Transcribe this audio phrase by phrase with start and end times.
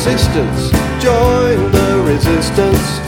[0.00, 0.70] existence.
[1.02, 2.98] Join the resistance.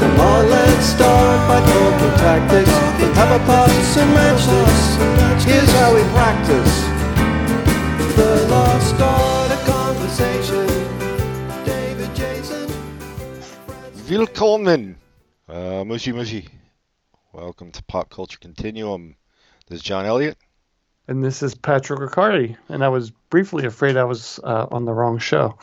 [0.00, 2.68] Come on, let's start by talking tactics.
[3.00, 5.44] Let's have a pass and match this.
[5.44, 6.74] Here's how we practice.
[8.16, 10.66] The lost art of conversation.
[11.64, 12.68] David Jason.
[14.08, 14.96] Willkommen,
[15.48, 16.48] uh, Mushy Mushy.
[17.32, 19.14] Welcome to Pop Culture Continuum.
[19.68, 20.38] This is John Elliott.
[21.06, 22.56] And this is Patrick Riccardi.
[22.68, 25.56] And I was briefly afraid I was uh, on the wrong show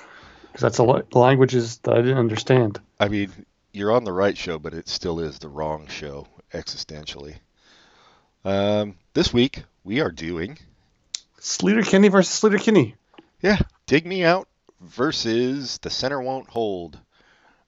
[0.51, 2.79] because that's a lo- languages that I didn't understand.
[2.99, 3.31] I mean,
[3.71, 7.35] you're on the right show, but it still is the wrong show existentially.
[8.43, 10.57] Um, this week we are doing,
[11.39, 12.95] Sleater Kinney versus Sleater Kinney.
[13.41, 14.47] yeah, Dig Me Out
[14.81, 16.99] versus The Center Won't Hold.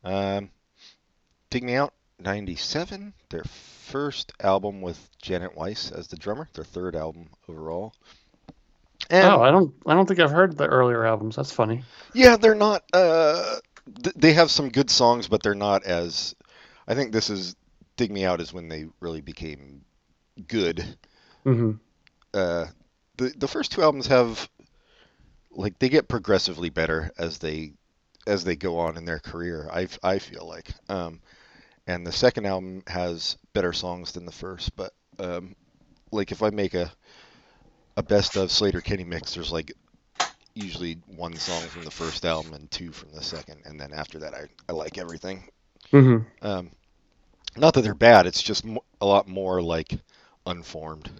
[0.04, 0.50] Um,
[1.50, 6.96] Dig Me Out, 97, their first album with Janet Weiss as the drummer, their third
[6.96, 7.94] album overall.
[9.10, 11.36] And oh, I don't I don't think I've heard the earlier albums.
[11.36, 11.86] That's funny.
[12.14, 12.84] Yeah, they're not.
[12.94, 13.60] Uh,
[14.04, 16.36] th- they have some good songs, but they're not as.
[16.88, 17.56] I think this is
[17.98, 19.86] "Dig Me Out" is when they really became
[20.48, 20.98] good.
[21.46, 21.80] hmm
[22.34, 22.68] Uh,
[23.18, 24.50] the the first two albums have,
[25.52, 27.74] like, they get progressively better as they
[28.28, 29.70] as they go on in their career.
[29.72, 31.22] I I feel like, um,
[31.88, 34.76] and the second album has better songs than the first.
[34.76, 35.56] But um,
[36.12, 36.92] like, if I make a
[37.98, 39.74] a best of Sleater Kinney mix, there's like
[40.56, 44.20] usually one song from the first album and two from the second, and then after
[44.20, 45.50] that, I, I like everything.
[45.92, 46.72] hmm Um,
[47.58, 48.66] not that they're bad, it's just
[49.02, 50.00] a lot more like
[50.46, 51.12] unformed.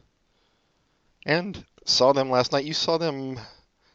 [1.26, 2.66] And saw them last night.
[2.66, 3.40] You saw them.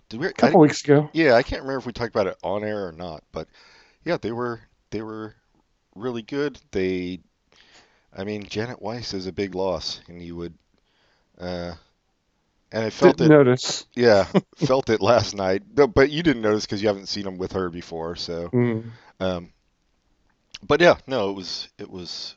[0.08, 0.26] Did we?
[0.28, 1.10] A couple I, weeks ago.
[1.12, 3.48] yeah, I can't remember if we talked about it on air or not, but
[4.04, 5.36] yeah, they were they were
[5.94, 6.60] really good.
[6.72, 7.20] They,
[8.12, 10.54] I mean, Janet Weiss is a big loss, and you would.
[11.38, 11.74] Uh,
[12.72, 13.36] and I felt Didn't it.
[13.36, 13.86] notice.
[13.94, 15.62] Yeah, felt it last night.
[15.76, 18.16] No, but you didn't notice because you haven't seen them with her before.
[18.16, 18.84] So, Mm.
[19.20, 19.52] um,
[20.66, 22.36] but yeah, no, it was it was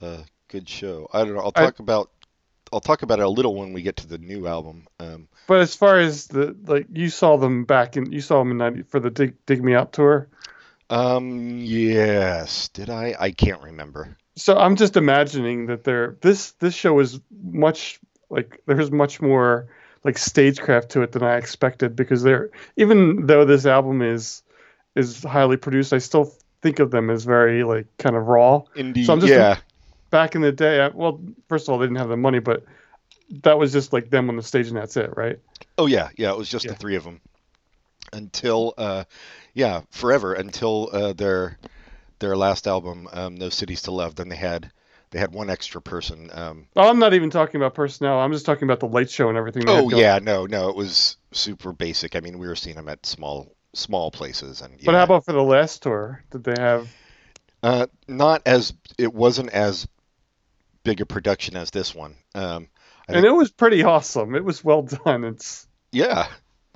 [0.00, 1.08] a good show.
[1.12, 1.40] I don't know.
[1.40, 2.10] I'll I- talk about
[2.72, 4.86] I'll talk about it a little when we get to the new album.
[4.98, 8.50] Um, But as far as the like, you saw them back in you saw them
[8.50, 10.28] in ninety for the Dig, Dig Me Out tour.
[10.90, 13.14] um, yes, did I?
[13.18, 14.16] I can't remember.
[14.36, 18.00] So I'm just imagining that there this this show is much
[18.30, 19.68] like there's much more
[20.04, 24.42] like stagecraft to it than I expected because they're even though this album is
[24.94, 28.62] is highly produced, I still think of them as very like kind of raw.
[28.74, 29.56] Indeed, So I'm just- yeah,
[30.10, 32.64] Back in the day, I, well, first of all, they didn't have the money, but
[33.42, 35.40] that was just like them on the stage and that's it, right?
[35.76, 36.30] oh yeah, yeah.
[36.30, 36.70] It was just Yeah.
[36.72, 37.20] the three of them
[38.12, 39.04] until, uh,
[39.54, 41.58] yeah, forever until uh, their
[42.20, 44.14] their last album, um, No Cities to Love.
[44.14, 44.70] Then they had
[45.14, 46.28] they had one extra person.
[46.32, 48.18] Um, Oh, I'm not even talking about personnel.
[48.18, 49.62] I'm just talking about the light show and everything.
[49.68, 52.16] Oh yeah, no, no, it was super basic.
[52.16, 55.32] I mean, we were seeing them at small small places, and But how about for
[55.32, 56.24] the last tour?
[56.32, 56.88] Did they have?
[57.62, 59.86] uh, not as it wasn't as
[60.82, 62.16] big a production as this one.
[62.34, 62.68] Um,
[63.08, 64.34] I And think- it was pretty awesome.
[64.34, 65.22] It was well done.
[65.22, 66.26] It's yeah,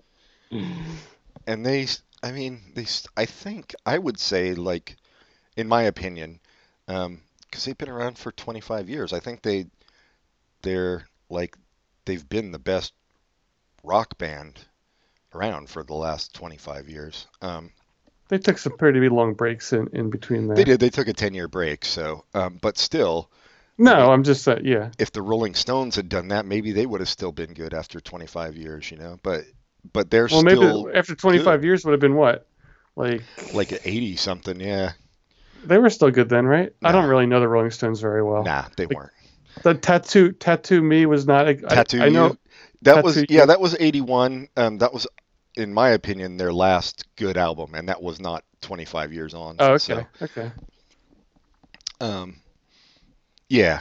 [0.51, 1.89] and they,
[2.23, 4.97] I mean, they, I think I would say like,
[5.57, 6.39] in my opinion,
[7.51, 9.67] because they've been around for 25 years, I think they,
[10.63, 11.57] they're like,
[12.05, 12.93] they've been the best
[13.85, 14.61] rock band
[15.35, 17.27] around for the last 25 years.
[17.43, 17.73] Um,
[18.29, 20.57] they took some pretty long breaks in, in between there.
[20.57, 20.81] They did.
[20.81, 21.85] They took a 10 year break.
[21.87, 23.31] So, um, but still,
[23.79, 24.91] No, I'm just uh, yeah.
[24.99, 28.01] if the Rolling Stones had done that, maybe they would have still been good after
[28.01, 29.19] 25 years, you know.
[29.23, 29.45] But,
[29.93, 32.47] but they're Well, still maybe after 25 years would have been what?
[32.97, 33.23] Like
[33.53, 34.61] like 80 something.
[34.61, 34.93] Yeah.
[35.65, 36.73] They were still good then, right?
[36.83, 38.45] I don't really know the Rolling Stones very well.
[38.45, 39.13] Nah, they weren't.
[39.63, 41.47] The tattoo tattoo me was not.
[41.49, 42.27] a- I- Tattoo I, know.
[42.29, 42.39] You.
[42.83, 43.47] That was Tattoo yeah.
[43.47, 44.49] That was 81.
[44.57, 45.07] Um, that was,
[45.57, 49.57] in my opinion, their last good album, and that was not 25 years on.
[49.59, 50.53] Oh, okay, So, okay.
[52.01, 52.37] um,
[53.49, 53.81] yeah,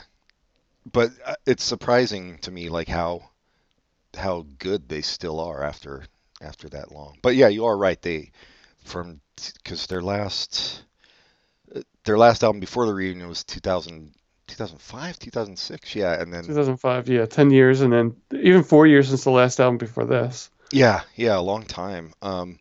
[0.92, 3.30] but uh, it's surprising to me like how
[4.16, 6.06] how good they still are after
[6.42, 7.18] after that long.
[7.22, 8.02] But yeah, you are right.
[8.02, 8.32] They
[8.84, 9.22] from
[9.64, 10.84] because their last
[12.04, 14.12] their last album before the reunion was 2000
[14.48, 19.24] 2005 2006 yeah and then 2005, yeah, 10 years, and then even four years since
[19.26, 20.50] the last album before this.
[20.72, 22.60] yeah yeah a long time um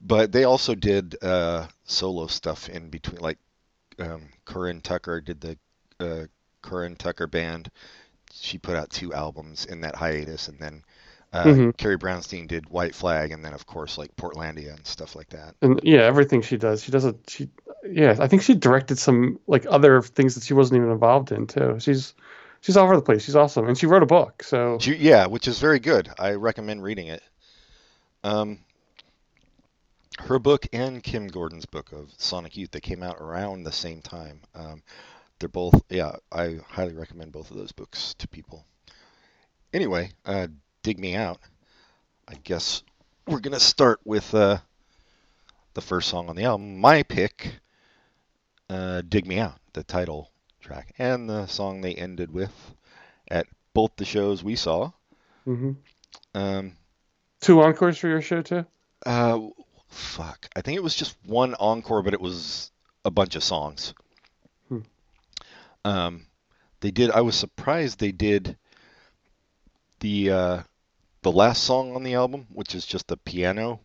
[0.00, 3.38] but they also did uh solo stuff in between like
[3.98, 5.58] um Corin Tucker did the
[6.00, 6.26] uh
[6.62, 7.70] Corin Tucker band
[8.32, 10.82] she put out two albums in that hiatus and then
[11.32, 11.76] uh, Mhm.
[11.76, 15.54] Carrie Brownstein did Wild Flag, and then of course like Portlandia and stuff like that.
[15.60, 17.16] And yeah, everything she does, she does it.
[17.28, 17.50] She,
[17.90, 21.46] yeah, I think she directed some like other things that she wasn't even involved in
[21.46, 21.76] too.
[21.78, 22.14] She's
[22.60, 23.24] she's all over the place.
[23.24, 24.42] She's awesome, and she wrote a book.
[24.42, 26.08] So She- Yeah, which is very good.
[26.18, 27.22] I recommend reading it.
[28.24, 28.58] Um,
[30.20, 32.70] her book and Kim Gordon's book of Sonic Youth.
[32.70, 34.40] They came out around the same time.
[34.54, 34.82] Um,
[35.38, 38.64] they're both, yeah, I highly recommend both of those books to people.
[39.74, 40.46] Anyway, uh,
[40.82, 41.38] Dig Me Out.
[42.26, 42.82] I guess
[43.26, 44.58] we're to start with uh,
[45.74, 46.78] the first song on the album.
[46.80, 47.56] My pick,
[48.70, 50.30] uh, Dig Me Out, the title
[50.60, 52.74] track, and the song they ended with
[53.30, 54.92] at both the shows we saw.
[55.44, 55.72] hmm
[56.34, 56.76] Um,
[57.40, 58.66] Two encores for your show too.
[59.06, 59.40] uh,
[59.88, 60.48] fuck.
[60.56, 62.70] I think it was just one encore, but it was
[63.04, 63.94] a bunch of songs.
[64.68, 64.80] Hmm.
[65.84, 66.26] Um,
[66.80, 67.10] they did.
[67.10, 68.58] I was surprised they did
[70.00, 70.62] the uh,
[71.22, 73.80] the last song on the album, which is just the piano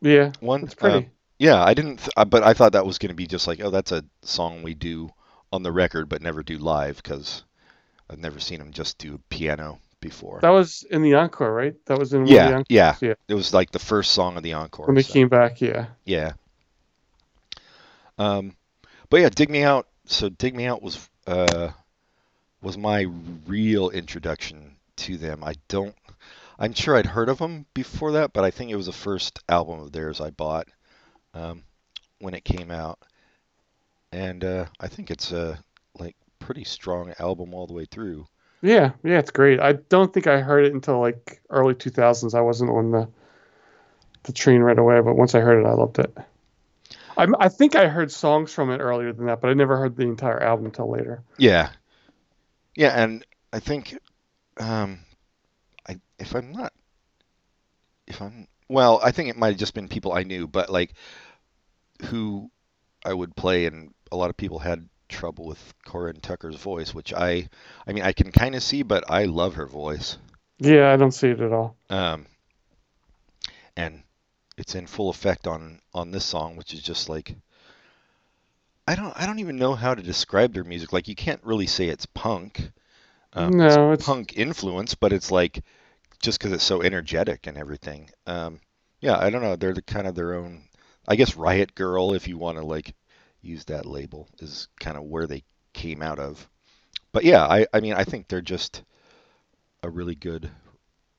[0.00, 0.62] Yeah, one.
[0.62, 1.08] it's pretty.
[1.08, 1.08] Uh,
[1.44, 3.60] yeah, I didn't, th- uh, but I thought that was going to be just like,
[3.62, 5.10] oh, that's a song we do
[5.52, 7.44] on the record, but never do live because
[8.08, 10.38] I've never seen them just do piano before.
[10.40, 11.74] that was in the encore, right?
[11.84, 13.14] That was in yeah, yeah, yeah.
[13.28, 14.86] It was like the first song of the encore.
[14.86, 15.88] When they so- came back, yeah.
[16.06, 16.32] Yeah.
[18.16, 18.56] Um,
[19.10, 19.86] but yeah, Dig Me Out.
[20.06, 21.72] So Dig Me Out was uh,
[22.62, 23.06] was my
[23.46, 25.44] real introduction to them.
[25.44, 25.94] I don't.
[26.58, 29.40] I'm sure I'd heard of them before that, but I think it was the first
[29.48, 30.68] album of theirs I bought
[31.34, 31.64] um,
[32.20, 32.98] when it came out,
[34.12, 35.58] and uh, I think it's a
[35.98, 38.26] like pretty strong album all the way through.
[38.62, 39.60] Yeah, yeah, it's great.
[39.60, 42.34] I don't think I heard it until like early 2000s.
[42.34, 43.08] I wasn't on the
[44.22, 46.16] the train right away, but once I heard it, I loved it.
[47.16, 49.96] I, I think I heard songs from it earlier than that, but I never heard
[49.96, 51.22] the entire album until later.
[51.36, 51.70] Yeah,
[52.74, 53.96] yeah, and I think,
[54.58, 55.00] um,
[55.88, 56.72] I if I'm not,
[58.06, 60.94] if I'm well, I think it might have just been people I knew, but like
[62.06, 62.50] who
[63.04, 67.12] I would play, and a lot of people had trouble with Corin Tucker's voice, which
[67.12, 67.48] I,
[67.86, 70.16] I mean, I can kind of see, but I love her voice,
[70.58, 71.76] Yeah, I don't see it at all.
[71.90, 72.26] um,
[73.76, 74.02] and
[74.56, 77.36] it's in full effect on on this song, which is just like.
[78.86, 79.14] I don't.
[79.16, 80.92] I don't even know how to describe their music.
[80.92, 82.70] Like you can't really say it's punk.
[83.32, 85.64] Um, it's no, it's punk influence, but it's like
[86.20, 88.10] just because it's so energetic and everything.
[88.26, 88.60] Um,
[89.00, 89.56] yeah, I don't know.
[89.56, 90.64] They're the kind of their own.
[91.06, 92.94] I guess Riot Grrrl, if you want to like
[93.42, 95.42] use that label, is kind of where they
[95.72, 96.48] came out of.
[97.12, 98.82] But yeah, I I mean I think they're just
[99.82, 100.50] a really good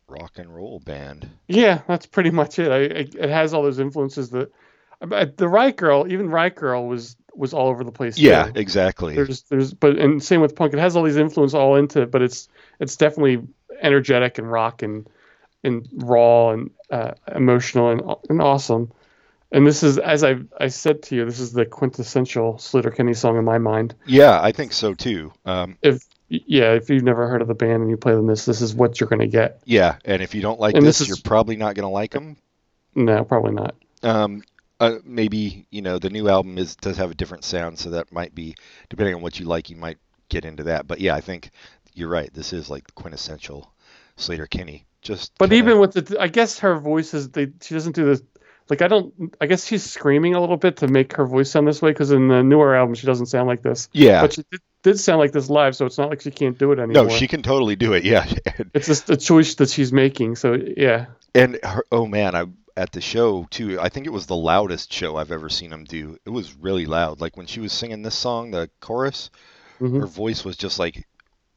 [0.08, 1.30] rock and roll band.
[1.48, 2.72] yeah, that's pretty much it.
[2.72, 3.16] I, it.
[3.16, 4.52] It has all those influences that
[5.02, 8.18] I- I- the Riot Grrrl, even Riot Grrrl was was all over the place.
[8.18, 8.52] Yeah, too.
[8.56, 9.16] exactly.
[9.16, 10.74] There's there's but and same with punk.
[10.74, 12.48] It has all these influence all into it, but it's
[12.80, 13.46] it's definitely
[13.82, 15.08] energetic and rock and
[15.64, 18.92] and raw and uh, emotional and and awesome.
[19.52, 23.14] And this is as I I said to you, this is the quintessential Sleater Kinney
[23.14, 23.96] song in my mind.
[24.06, 25.32] Yeah, I think so too.
[25.46, 28.46] Um, If yeah, if you've never heard of the band and you play them this,
[28.46, 29.62] this is what you're gonna get.
[29.66, 32.12] yeah, and if you don't like And this, this is- you're probably not gonna like
[32.12, 32.38] them.
[32.96, 33.76] No, probably not.
[34.04, 34.42] um,
[34.80, 38.12] uh, maybe you know the new album is does have a different sound, so that
[38.12, 38.56] might be
[38.90, 39.98] depending on what you like, you might
[40.28, 40.88] get into that.
[40.88, 41.52] But yeah, I think
[41.94, 42.34] you're right.
[42.34, 43.72] This is like the quintessential
[44.18, 44.86] Sleater Kinney.
[45.02, 48.06] Just But kinda- even with the, I guess her voice is they she doesn't do
[48.06, 48.22] this.
[48.70, 51.68] Like I don't, I guess she's screaming a little bit to make her voice sound
[51.68, 53.90] this way because in the newer album she doesn't sound like this.
[53.94, 56.58] yeah, But she did, did sound like this live, so it's not like she can't
[56.58, 57.04] do it anymore.
[57.06, 58.04] no, she can totally do it.
[58.04, 58.26] Yeah,
[58.74, 60.36] It's just a choice that she's making.
[60.38, 62.46] So yeah, and her, oh man, I
[62.78, 63.80] at the show too.
[63.80, 66.18] I think it was the loudest show I've ever seen them do.
[66.26, 67.22] It was really loud.
[67.22, 69.30] Like when she was singing this song, the chorus,
[69.80, 70.00] Mhm.
[70.02, 71.08] her voice was just like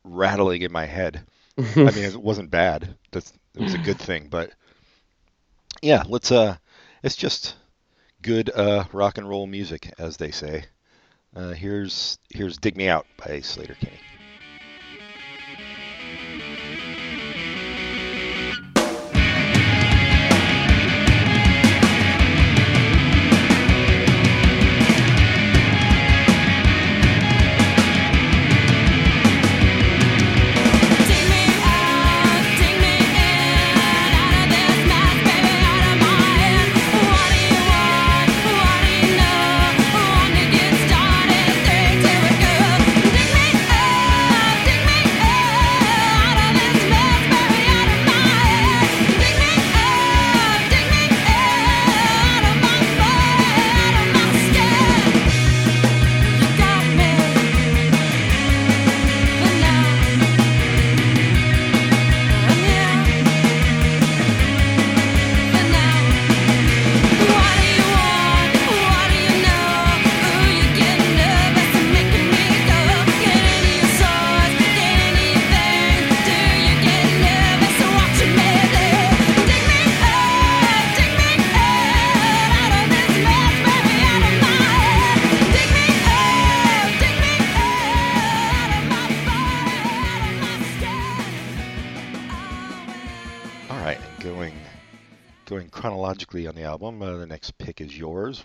[0.04, 1.22] rattling in my head.
[1.58, 2.96] I mean, it wasn't bad.
[3.12, 4.50] That's it was a good thing, but
[5.82, 6.56] yeah, let's uh,
[7.02, 7.56] it's just
[8.22, 10.64] good uh rock and roll music, as they say.
[11.34, 14.00] Uh, here's here's "Dig Me Out" by Sleater Kinney.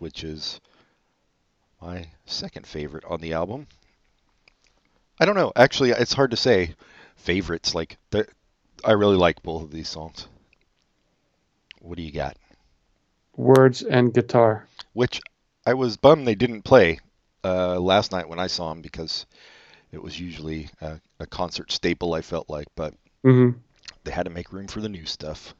[0.01, 0.59] Which is
[1.79, 3.67] my second favorite on the album.
[5.19, 5.51] I don't know.
[5.55, 6.75] Actually, it's hard to say
[7.15, 7.73] favorites.
[7.73, 7.97] Like,
[8.85, 10.27] I really like both of these songs.
[11.81, 12.37] What do you got?
[13.37, 14.67] Words and guitar.
[14.93, 15.21] Which
[15.67, 16.99] I was bummed they didn't play
[17.43, 19.25] uh, last night when I saw them because
[19.91, 22.13] it was usually a, a concert staple.
[22.13, 23.63] I felt like, but hmm
[24.05, 25.53] they had to make room for the new stuff.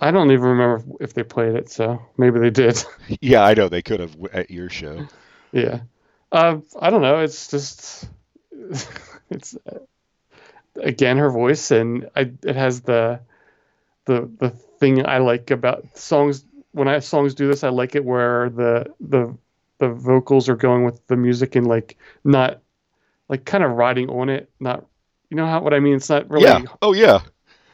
[0.00, 2.82] I don't even remember if they played it, so maybe they did.
[3.20, 5.06] Yeah, I know they could have at your show.
[5.52, 5.80] yeah.
[6.32, 7.18] Uh, I don't know.
[7.18, 8.08] It's just
[9.30, 9.78] it's uh,
[10.76, 13.20] again her voice, and I it has the
[14.06, 16.44] the the thing I like about songs.
[16.72, 19.36] When I songs do this, I like it where the the
[19.78, 22.60] the vocals are going with the music and like not
[23.28, 24.50] like kind of riding on it.
[24.60, 24.86] Not
[25.30, 25.96] you know how what I mean.
[25.96, 26.62] It's not really Yeah.
[26.80, 27.20] Oh yeah.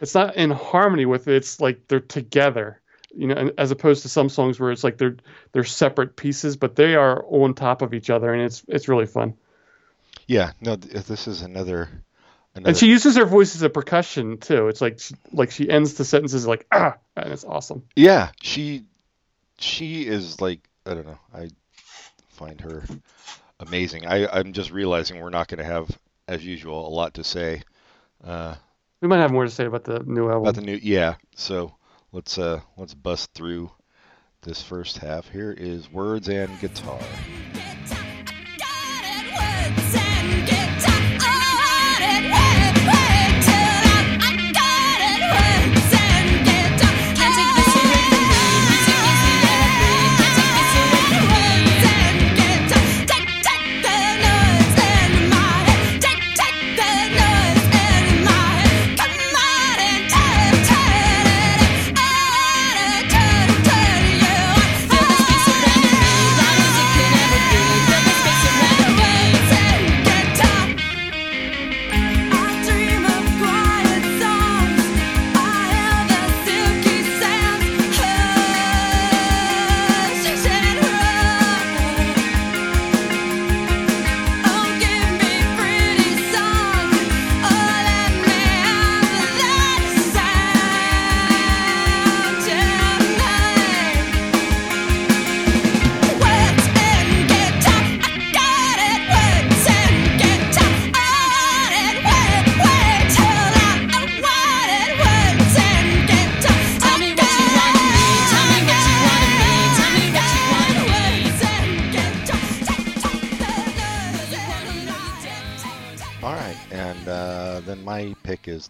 [0.00, 1.36] It's not in harmony with it.
[1.36, 2.80] It's like they're together,
[3.14, 5.16] you know, as opposed to some songs where it's like they're
[5.52, 9.06] they're separate pieces, but they are on top of each other, and it's it's really
[9.06, 9.34] fun.
[10.26, 10.52] Yeah.
[10.60, 11.88] No, this is another.
[12.54, 14.68] another And she uses her voice as a percussion too.
[14.68, 17.84] It's like she, like she ends the sentences like ah, and it's awesome.
[17.94, 18.84] Yeah, she
[19.58, 21.18] she is like I don't know.
[21.34, 21.48] I
[22.30, 22.84] find her
[23.60, 24.06] amazing.
[24.06, 25.88] I I'm just realizing we're not going to have,
[26.28, 27.62] as usual, a lot to say
[28.24, 28.56] uh,
[29.00, 30.42] We might have more to say about the new album.
[30.42, 30.78] about the new.
[30.82, 31.16] Yeah.
[31.34, 31.74] So
[32.12, 33.70] let's uh let's bust through
[34.42, 35.28] this first half.
[35.28, 37.00] Here is words and guitar.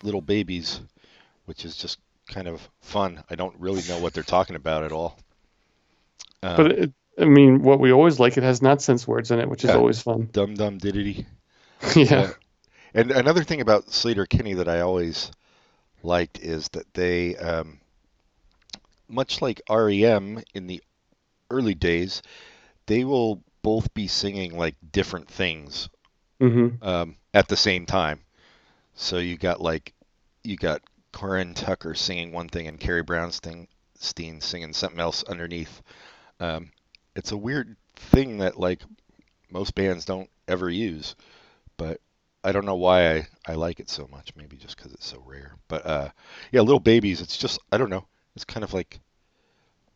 [0.07, 0.81] Little Babies,
[1.47, 1.99] which is just
[2.29, 3.25] kind of fun.
[3.31, 5.19] I don't really know what they're talking about at all.
[6.43, 9.49] Um, but it, I mean, what we always like, it has nonsense words in it,
[9.49, 9.77] which is Yeah.
[9.77, 10.33] always fun.
[10.33, 11.27] Dum Dum Diddity.
[11.97, 12.33] yeah.
[12.95, 15.31] And another thing about Sleater Kinney that I always
[16.03, 17.81] liked is that they, um,
[19.09, 20.83] much like REM in the
[21.51, 22.23] early days,
[22.87, 25.89] they will both be singing like different things
[26.41, 28.21] hmm um, at the same time.
[28.95, 29.95] So you got like
[30.47, 33.67] you got Corin Tucker singing one thing and Carrie Brownstein
[33.99, 35.83] singing something else underneath.
[36.41, 36.71] Um,
[37.15, 38.81] it's a weird thing that like
[39.51, 41.17] most bands don't ever use,
[41.77, 42.01] but
[42.45, 44.35] I don't know why I, I like it so much.
[44.37, 45.57] Maybe just because it's so rare.
[45.69, 46.11] But uh,
[46.53, 47.21] yeah, Little Babies.
[47.21, 48.07] It's just I don't know.
[48.35, 49.01] It's kind of like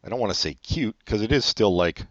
[0.02, 2.06] I don't want to say cute because it is still like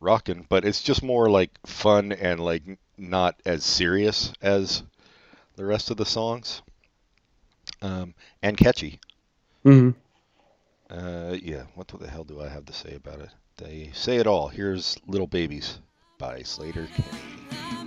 [0.00, 2.64] rocking, but it's just more like fun and like
[2.98, 4.82] not as serious as
[5.56, 6.62] the rest of the songs.
[7.82, 9.00] Um, and catchy.
[9.64, 9.90] hmm
[10.88, 13.30] Uh, yeah, what the hell do I have to say about it?
[13.56, 14.48] They say it all.
[14.48, 15.78] Here's Little Babies
[16.18, 17.81] by Sleater Kinney.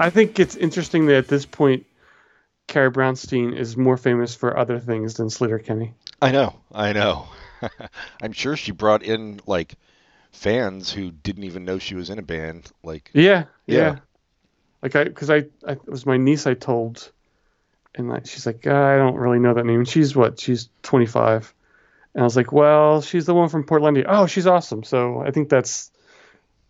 [0.00, 1.84] I think it's interesting that at this point,
[2.66, 5.92] Carrie Brownstein is more famous for other things than Sleater Kinney.
[6.22, 7.28] I know, I know.
[8.22, 9.74] I'm sure she brought in like
[10.32, 12.72] fans who didn't even know she was in a band.
[12.82, 13.76] Like, Yeah, yeah.
[13.76, 13.98] Yeah.
[14.80, 17.12] Like I, because I, I, it was my niece I told,
[17.94, 19.80] and I, she's like, I don't really know that name.
[19.80, 20.40] And she's what?
[20.40, 21.52] She's 25,
[22.14, 24.06] and I was like, well, she's the one from Portlandia.
[24.08, 24.82] Oh, she's awesome.
[24.82, 25.90] So I think that's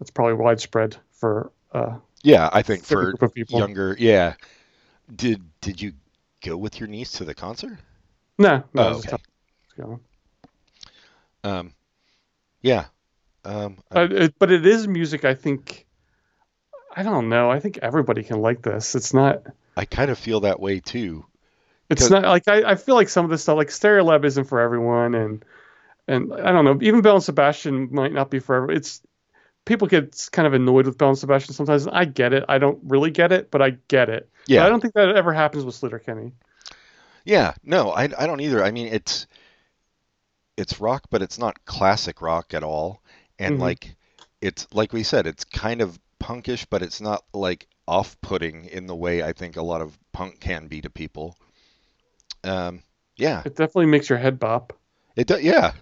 [0.01, 1.53] that's probably widespread for.
[1.73, 3.59] uh yeah, I think For a for group of people.
[3.59, 4.35] younger, yeah.
[5.15, 5.93] Did did you
[6.43, 7.79] go with your niece to the concert?
[8.39, 8.83] No, no.
[8.83, 9.17] Oh, okay.
[11.43, 11.73] Um,
[12.63, 12.87] yeah.
[13.45, 15.25] Um, uh, it, but it is music.
[15.25, 15.87] I think.
[16.95, 17.51] I don't know.
[17.51, 18.95] I think everybody can like this.
[18.95, 19.43] It's not.
[19.77, 21.25] I kind of feel that way too.
[21.91, 24.61] It's not like I, I feel like some of this stuff like Stereolab isn't for
[24.61, 25.45] everyone and
[26.07, 28.77] and I don't know even Belle and Sebastian might not be for everyone.
[28.77, 29.03] It's
[29.65, 31.87] people get kind of annoyed with Belle and Sebastian sometimes.
[31.87, 32.45] I get it.
[32.49, 34.31] I don't really get it, but I get it.
[34.55, 34.67] But Yeah.
[34.67, 36.33] I don't think that ever happens with Sleater Kinney.
[37.25, 38.63] Yeah, no, I, I don't either.
[38.65, 39.27] I mean, it's
[40.57, 43.03] it's rock, but it's not classic rock at all.
[43.39, 43.59] And Mhm.
[43.59, 43.97] like
[44.41, 48.95] it's like we said, it's kind of punkish, but it's not like off-putting in the
[48.97, 51.37] way I think a lot of punk can be to people.
[52.45, 52.83] Um,
[53.17, 54.73] yeah, It definitely makes your head bop.
[55.17, 55.43] it does.
[55.43, 55.73] Yeah,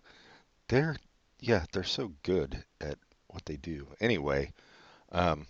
[0.69, 0.97] they're
[1.41, 2.99] yeah they're so good at
[3.29, 3.87] what they do.
[4.01, 4.53] Anyway,
[5.13, 5.47] um,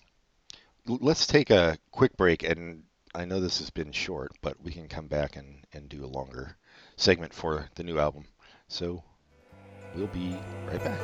[0.87, 4.89] let's take a quick break, and I know this has been short, but we can
[4.89, 6.57] come back and and do a longer
[6.97, 8.25] segment for the new album.
[8.69, 9.03] So
[9.95, 10.37] we'll be
[10.67, 11.01] right back.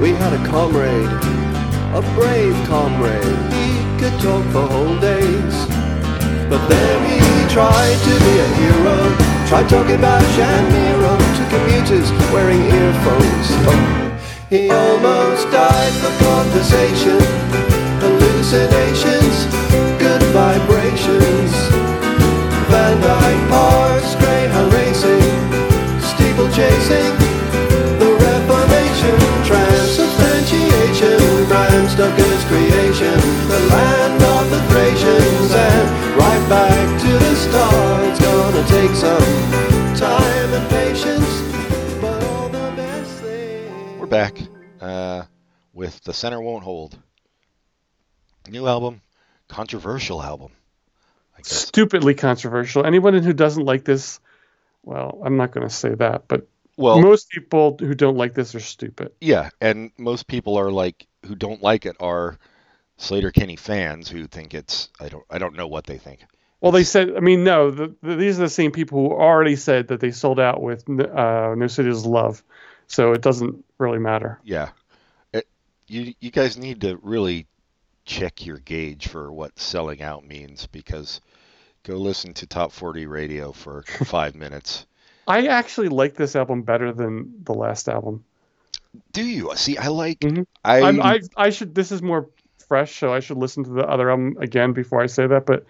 [0.00, 1.10] We had a comrade,
[1.94, 3.52] a brave comrade.
[3.52, 5.59] He could talk for whole days.
[6.50, 8.96] But then he tried to be a hero.
[9.46, 13.46] Tried talking about Shamiro to commuters wearing earphones.
[13.70, 14.18] Oh,
[14.50, 17.22] he almost died for conversation.
[18.02, 19.46] Hallucinations,
[20.02, 21.52] good vibrations.
[22.66, 25.22] Van Dyke Parks, Greyhound racing,
[26.02, 27.09] steeple chasing.
[36.50, 38.08] Back to the start.
[38.08, 44.00] It's gonna take some time and patience, but all the best things.
[44.00, 44.36] We're back
[44.80, 45.22] uh,
[45.72, 46.98] with The Center Won't Hold.
[48.48, 49.00] New album,
[49.46, 50.50] controversial album.
[51.34, 51.52] I guess.
[51.52, 52.84] Stupidly controversial.
[52.84, 54.18] Anyone who doesn't like this,
[54.82, 58.56] well, I'm not going to say that, but Well, most people who don't like this
[58.56, 59.12] are stupid.
[59.20, 62.38] yeah, and most people are like who don't like it are
[62.98, 66.24] Sleater Kinney fans who think it's I don't I don't know what they think.
[66.60, 69.56] Well, they said, I mean, no, the, the, these are the same people who already
[69.56, 72.42] said that they sold out with uh, No City's Love,
[72.86, 74.38] so it doesn't really matter.
[74.44, 74.70] Yeah.
[75.32, 75.48] It,
[75.86, 77.46] you you guys need to really
[78.04, 81.20] check your gauge for what selling out means because
[81.84, 84.86] go listen to Top 40 Radio for 5 minutes.
[85.26, 88.24] I actually like this album better than the last album.
[89.12, 89.54] Do you?
[89.54, 90.46] See, I like Mhm.
[90.64, 91.74] I, I'm, I I should.
[91.74, 92.28] This is more
[92.70, 95.44] fresh, so I should listen to the other album again before I say that.
[95.44, 95.66] But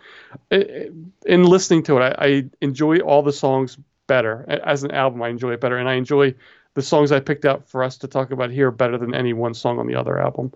[0.53, 0.91] i-
[1.25, 5.23] in listening to it, I, I enjoy all the songs better as an album.
[5.23, 6.35] I enjoy it better, and I enjoy
[6.75, 9.55] the songs I picked out for us to talk about here better than any one
[9.55, 10.53] song on the other album.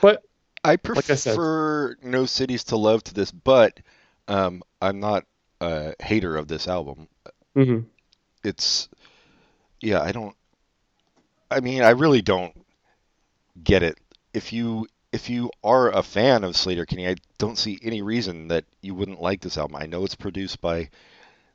[0.00, 0.22] But
[0.62, 1.34] I like I said.
[1.34, 3.80] prefer No Cities to Love to this, but
[4.28, 5.24] um, I'm not
[5.60, 7.08] a hater of this album.
[7.56, 7.86] mhm.
[8.44, 8.88] It's
[9.80, 10.36] yeah, I don't.
[11.50, 12.54] I mean, I really don't
[13.62, 13.98] get it.
[14.34, 18.48] If you if you are a fan of Sleater Kinney, I don't see any reason
[18.48, 19.76] that you wouldn't like this album.
[19.76, 20.90] I know it's produced by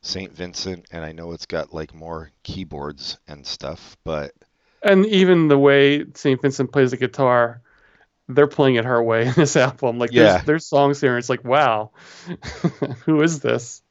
[0.02, 0.34] St.
[0.34, 4.34] Vincent, and I know it's got like more keyboards and stuff, but
[4.82, 6.42] and even the way St.
[6.42, 7.62] Vincent plays the guitar,
[8.30, 10.00] they're playing it her way in this album.
[10.00, 10.16] Like Yeah.
[10.16, 11.92] there's there's songs here, and it's like, wow,
[13.06, 13.82] who is this?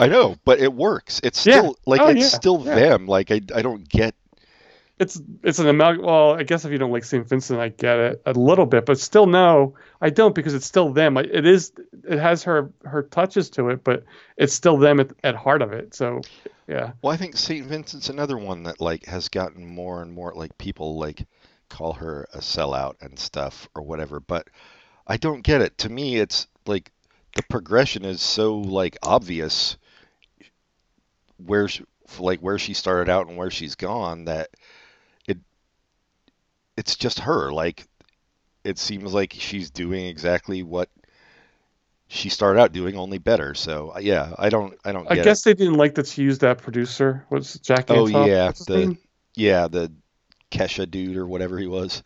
[0.00, 1.20] I know, but it works.
[1.22, 1.60] It's Yeah.
[1.60, 2.30] still like Oh, it's yeah.
[2.30, 3.06] still them.
[3.06, 4.14] Like I I don't get
[4.98, 6.04] it's it's an amalgam.
[6.04, 7.28] Well, I guess if you don't like St.
[7.28, 10.92] Vincent, I get it a little bit, but still, no, I don't because it's still
[10.92, 11.16] them.
[11.16, 11.72] It is,
[12.04, 14.04] it has her her touches to it, but
[14.36, 15.94] it's still them at, at heart of it.
[15.94, 16.20] So,
[16.68, 17.66] yeah, Well, I think St.
[17.66, 21.26] Vincent's another one that like has gotten more and more like people like
[21.68, 24.48] call her a sellout and stuff or whatever, but
[25.06, 25.76] I don't get it.
[25.78, 26.92] To me, it's like
[27.34, 29.76] the progression is so like obvious
[31.36, 31.84] where she,
[32.18, 34.50] like where she started out and where she's gone that
[36.76, 37.52] it's just her.
[37.52, 37.86] Like
[38.64, 40.88] it seems like she's doing exactly what
[42.08, 43.54] she started out doing only better.
[43.54, 45.44] So uh, yeah, I don't I don't I guess it.
[45.44, 47.24] they didn't like that she used that producer.
[47.28, 47.90] What's Jack?
[47.90, 48.26] Oh Antonoff?
[48.26, 48.98] yeah, the name?
[49.34, 49.92] yeah the
[50.50, 52.02] Kesha dude or whatever he was.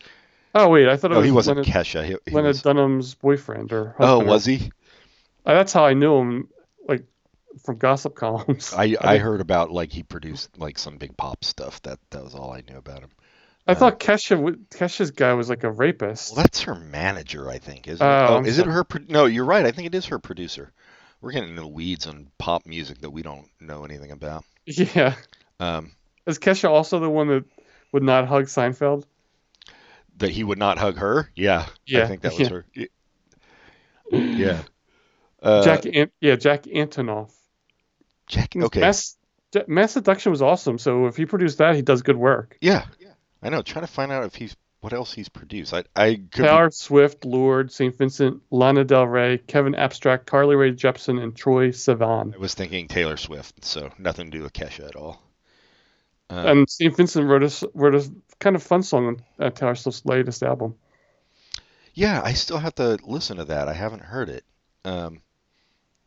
[0.54, 2.04] Oh wait, I thought it No, was he wasn't Leonard, Kesha.
[2.04, 3.94] He, he Leonard was, Dunham's boyfriend or.
[3.98, 4.72] oh, was he?
[5.44, 6.48] Uh, That's how I knew him,
[6.88, 7.04] like
[7.64, 8.72] from gossip columns.
[8.72, 11.82] I I heard about like he produced like some big pop stuff.
[11.82, 13.10] That that was all I knew about him.
[13.68, 16.34] I thought Kesha, Kesha's guy was like a rapist.
[16.34, 18.08] Well, that's her manager, I think, isn't it?
[18.10, 18.82] Oh, Oh, is it her?
[18.84, 19.66] Pro- no, you're right.
[19.66, 20.72] I think it is her producer.
[21.20, 24.44] We're getting into the weeds on pop music that we don't know anything about.
[24.66, 25.14] yeah,
[25.60, 25.92] Um,
[26.26, 27.44] is Kesha also the one that
[27.92, 29.04] would not hug Seinfeld?
[30.18, 31.30] that he would not hug her.
[31.36, 32.02] Yeah, Yeah.
[32.02, 32.48] I think that was yeah.
[32.48, 32.66] her.
[34.10, 34.62] Yeah.
[35.42, 37.30] Uh, Jack, An- yeah, Jack Antonoff.
[38.26, 38.56] Jack.
[38.56, 38.80] Okay.
[38.80, 39.16] Mass,
[39.68, 40.78] Mass Seduction was awesome.
[40.78, 42.56] So if he produced that, he does good work.
[42.60, 42.86] Yeah.
[43.42, 43.62] I know.
[43.62, 45.74] Trying to find out if he's what else he's produced.
[45.74, 47.96] I I could be- Taylor Swift, Lorde, St.
[47.96, 52.34] Vincent, Lana Del Rey, Kevin Abstract, Carly Rae Jepsen, and Troye Sivan.
[52.34, 55.20] I was thinking Taylor Swift, so nothing to do with Kesha at all.
[56.30, 56.96] Uh, And St.
[56.96, 60.42] Vincent wrote a, s- wrote a kind of fun song on uh, Taylor Swift's latest
[60.44, 60.76] album.
[61.94, 63.66] yeah, I still have to listen to that.
[63.68, 64.44] I haven't heard it.
[64.84, 65.22] Um,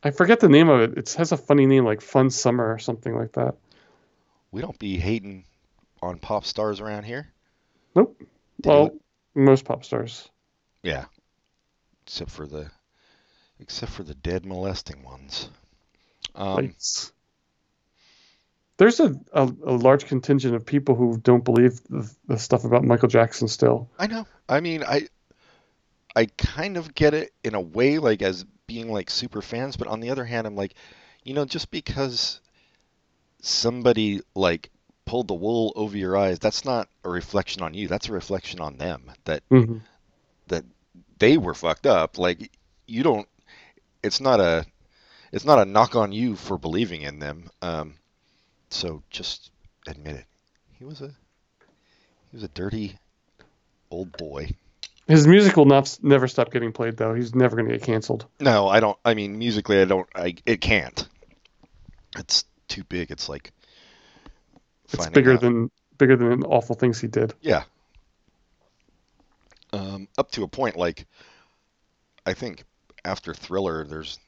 [0.04, 0.98] I forget the name of it.
[0.98, 3.56] It has a funny name like Fun Summer or something like that.
[4.52, 5.44] we don't be hating
[6.02, 7.28] on pop stars around here.
[7.96, 8.18] Nope.
[8.62, 10.30] Did well, you- most pop stars.
[10.84, 11.06] Yeah.
[12.06, 12.72] Except for the
[13.60, 15.50] except for the dead molesting ones.
[16.34, 16.74] Um,
[18.78, 22.84] there's a, a, a large contingent of people who don't believe the, the stuff about
[22.84, 23.90] Michael Jackson still.
[24.00, 24.26] I know.
[24.50, 25.08] I mean, I
[26.16, 29.88] I kind of get it in a way like as being like super fans, but
[29.88, 30.74] on the other hand, I'm like,
[31.24, 32.42] you know, just because
[33.42, 34.72] somebody like
[35.06, 37.88] pulled the wool over your eyes, that's not a reflection on you.
[37.88, 39.78] That's a reflection on them that hmm
[40.48, 40.66] that
[41.20, 42.18] they were fucked up.
[42.18, 42.52] Like
[42.88, 43.28] you don't
[44.04, 44.66] it's not a
[45.32, 47.50] it's not a knock on you for believing in them.
[47.62, 47.96] Um
[48.70, 49.52] so just
[49.88, 50.26] admit it.
[50.78, 52.98] He was a he was a dirty
[53.90, 54.52] old boy.
[55.08, 57.14] His music will not never stop getting played though.
[57.14, 58.26] He's never going to get canceled.
[58.40, 61.08] No, I don't I mean musically I don't I it can't.
[62.18, 63.12] It's too big.
[63.12, 63.52] It's like
[64.94, 67.34] It's bigger out- than bigger than awful things he did.
[67.42, 67.64] Yeah.
[69.74, 71.06] Um, up to a point, like
[72.26, 72.64] I think
[73.06, 74.20] after Thriller, there's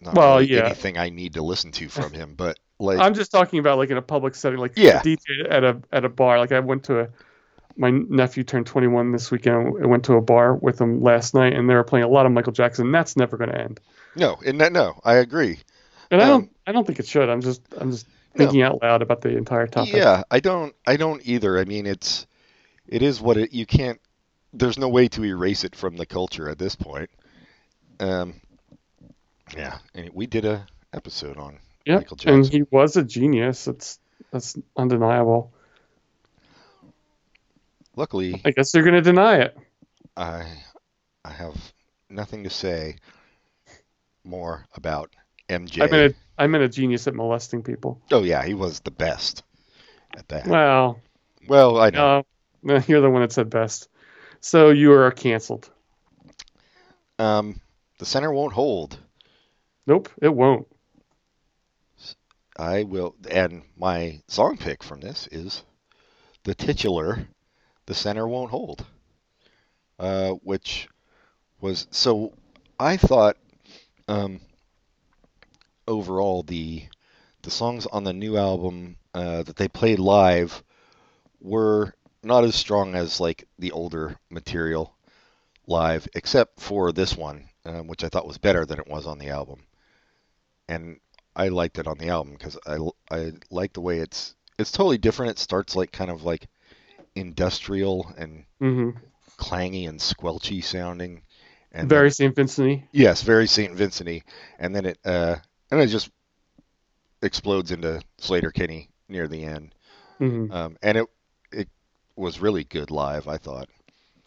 [0.00, 0.66] not Well, really yeah.
[0.66, 2.34] anything I need to listen to from him.
[2.36, 5.00] But like, I'm just talking about like in a public setting, like Yeah.
[5.02, 6.38] DJ at a at a bar.
[6.38, 7.08] Like I went to a
[7.76, 9.74] my nephew turned 21 this weekend.
[9.80, 12.26] I went to a bar with him last night, and they were playing a lot
[12.26, 12.90] of Michael Jackson.
[12.90, 13.78] That's never going to end.
[14.16, 15.60] no, and that, no, I agree.
[16.10, 17.28] And I Um, don't I don't think it should.
[17.28, 18.06] I'm just I'm just
[18.38, 18.44] No.
[18.44, 19.94] thinking out loud about the entire topic.
[19.94, 21.58] Yeah, I don't, I don't either.
[21.58, 22.26] I mean, it's,
[22.86, 23.52] it is what it.
[23.52, 24.00] You can't.
[24.52, 27.10] There's no way to erase it from the culture at this point.
[28.00, 28.40] Um.
[29.56, 33.66] Yeah, and we did a episode on Yeah, Michael and he was a genius.
[33.66, 33.98] It's
[34.30, 35.52] that's undeniable.
[37.96, 39.56] Luckily, I guess they're going to deny it.
[40.16, 40.46] I
[41.24, 41.56] I have
[42.08, 42.96] nothing to say
[44.24, 45.14] more about
[45.48, 46.14] MJ.
[46.38, 48.00] I'm in a I'm in a genius at molesting people.
[48.10, 49.42] Oh yeah, he was the best
[50.16, 50.46] at that.
[50.46, 51.00] Well,
[51.48, 52.24] Well, I know.
[52.62, 53.88] no, no, you're the one that said best.
[54.40, 55.70] So you are canceled.
[57.18, 57.60] Um,
[57.98, 58.98] the center won't hold.
[59.86, 60.66] Nope, it won't.
[62.56, 65.62] I will, and my song pick from this is
[66.44, 67.28] the titular,
[67.86, 68.84] "The Center Won't Hold,"
[69.98, 70.88] uh, which
[71.60, 72.32] was so.
[72.80, 73.36] I thought,
[74.08, 74.40] um,
[75.88, 76.84] overall the
[77.42, 80.62] the songs on the new album uh, that they played live
[81.40, 84.94] were not as strong as like the older material
[85.66, 89.18] live, except for this one, um, which I thought was better than it was on
[89.18, 89.60] the album.
[90.68, 90.98] And
[91.36, 92.78] I liked it on the album because I,
[93.10, 95.32] I like the way it's it's totally different.
[95.32, 96.48] It starts like kind of like
[97.14, 98.90] industrial and hmm
[99.38, 101.22] clangy and squelchy sounding,
[101.70, 102.34] and Very then- St.
[102.34, 104.22] Vincent yes, very Saint Vincent-y,
[104.58, 105.36] and then it uh
[105.70, 106.10] and it just
[107.22, 109.74] explodes into Sleater Kinney near the end,
[110.18, 111.06] hmm um, and it
[111.52, 111.68] it
[112.16, 113.28] was really good live.
[113.28, 113.68] I thought.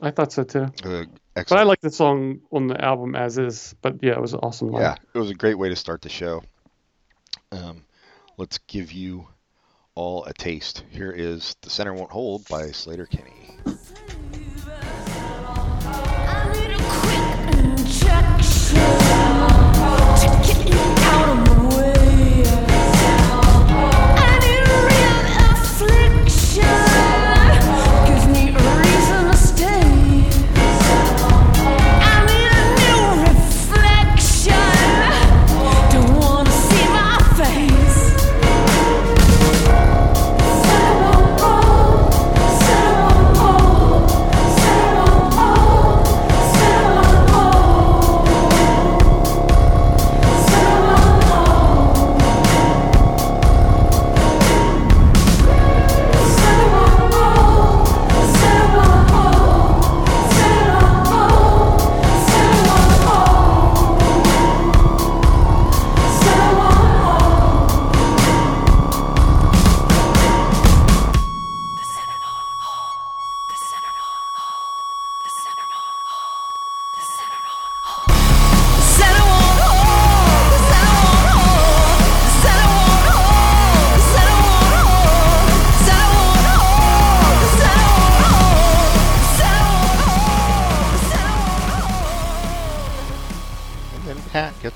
[0.02, 0.66] I thought so too.
[0.84, 3.76] Uh, But I like the song on the album as is.
[3.82, 4.72] But yeah, it was awesome.
[4.72, 4.82] live.
[4.82, 6.42] Yeah, it was a great way to start the show.
[7.52, 7.84] Um,
[8.38, 9.28] let's give you
[9.94, 10.84] all a taste.
[10.90, 13.58] Here is "The Center Won't Hold" by Slater Kinney.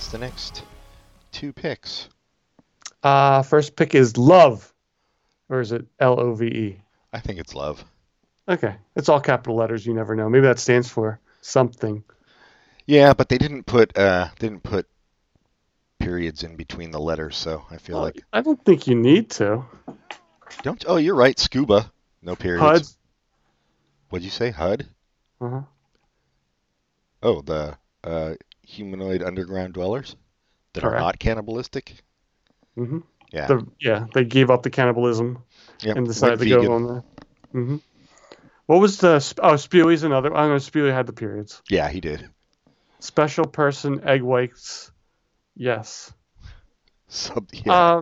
[0.10, 0.64] The next
[1.32, 2.10] two picks?
[3.04, 4.74] Uh, first pick is Love.
[5.50, 6.82] Or is it L O V E?
[7.14, 7.84] I think it's Love.
[8.48, 8.76] Okay.
[8.96, 9.86] It's all capital letters.
[9.86, 10.30] You never know.
[10.30, 12.04] Maybe that stands for something.
[12.86, 14.88] Yeah, but they didn't put uh didn't put
[16.00, 19.66] periods in between the letters, so I feel like I don't think you need to.
[20.62, 20.84] don't.
[20.88, 21.38] Oh, you're right.
[21.38, 21.92] Scuba,
[22.22, 22.62] no periods.
[22.62, 22.84] HUD.
[24.10, 24.52] What'd you say?
[24.52, 24.88] HUD?
[25.42, 25.62] Uh-huh.
[27.24, 28.36] Oh, the uh,
[28.76, 30.16] humanoid underground dwellers
[30.74, 31.96] that are not cannibalistic.
[32.76, 33.00] hmm
[33.32, 33.48] Yeah.
[33.48, 35.44] The, yeah, they gave up the cannibalism
[35.82, 36.66] Yep, and decided went to vegan.
[36.68, 37.04] go on there.
[37.52, 37.78] hmm
[38.66, 40.36] What was the oh Spewey's another?
[40.36, 41.62] I know Spewey had the periods.
[41.70, 42.30] Yeah, he did.
[43.00, 44.92] Special person egg whites.
[45.56, 46.14] Yes.
[47.08, 47.74] Sub, yeah.
[47.74, 48.02] Uh,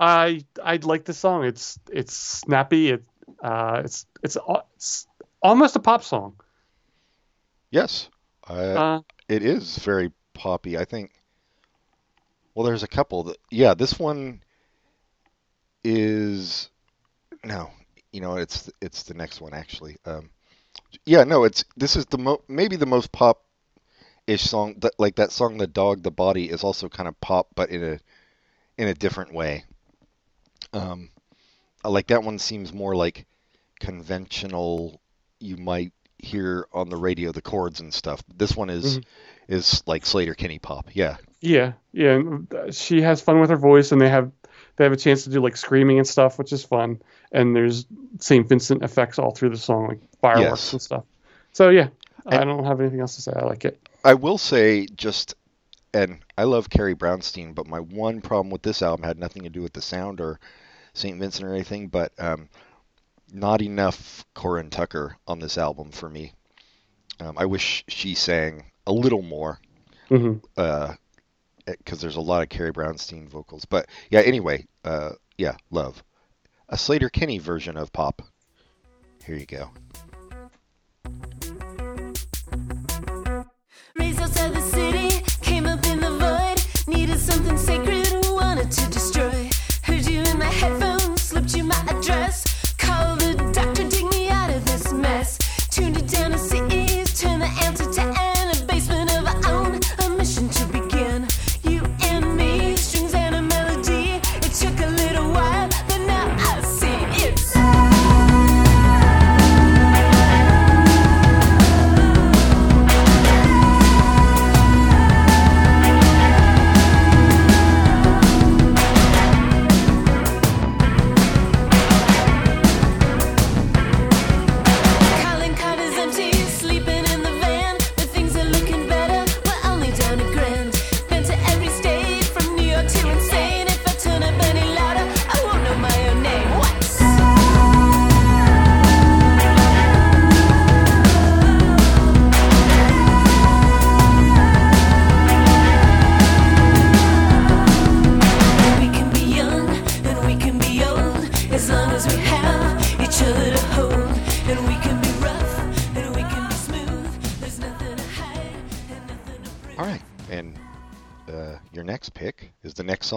[0.00, 1.44] I I like the song.
[1.44, 2.90] It's it's snappy.
[2.90, 3.04] It
[3.42, 4.36] uh it's it's,
[4.76, 5.06] it's
[5.42, 6.40] almost a pop song.
[7.70, 8.08] yes.
[8.48, 10.78] Uh, Uh, it is very poppy.
[10.78, 11.12] I think.
[12.54, 13.36] Well, there's a couple that.
[13.50, 14.42] Yeah, this one
[15.84, 16.70] is.
[17.44, 17.70] No,
[18.12, 19.96] you know, it's it's the next one actually.
[20.04, 20.30] Um,
[21.04, 23.44] yeah, no, it's this is the mo maybe the most pop
[24.26, 27.48] ish song that like that song the dog the body is also kind of pop
[27.54, 28.00] but in a
[28.76, 29.64] in a different way.
[30.72, 31.10] Um,
[31.84, 33.26] like that one seems more like
[33.80, 35.00] conventional.
[35.40, 38.22] You might hear on the radio the chords and stuff.
[38.36, 39.00] This one is
[39.48, 40.88] is like Sleater Kinney pop.
[40.92, 41.16] Yeah.
[41.40, 42.20] yeah, yeah.
[42.56, 44.30] uh, She has fun with her voice, and they have
[44.76, 47.00] they have a chance to do like screaming and stuff, which is fun.
[47.32, 47.86] And there's
[48.20, 48.48] St.
[48.48, 50.72] Vincent effects all through the song, like fireworks Yes.
[50.72, 51.04] and stuff.
[51.52, 51.88] So yeah,
[52.26, 53.32] I don't have anything else to say.
[53.34, 53.78] I like it.
[54.04, 55.34] I will say just
[55.94, 59.48] and I love Carrie Brownstein, but my one problem with this album had nothing to
[59.50, 60.38] do with the sound or
[60.92, 61.18] St.
[61.18, 62.48] Vincent or anything, but um,
[63.32, 66.32] not enough Corin Tucker on this album for me.
[67.20, 69.58] Um, I wish she sang a little more
[71.66, 73.64] because there's a lot of Carrie Brownstein vocals.
[73.64, 76.02] But yeah, anyway, uh, yeah, love
[76.68, 78.22] a Sleater Kinney version of pop.
[79.24, 79.70] Here you go.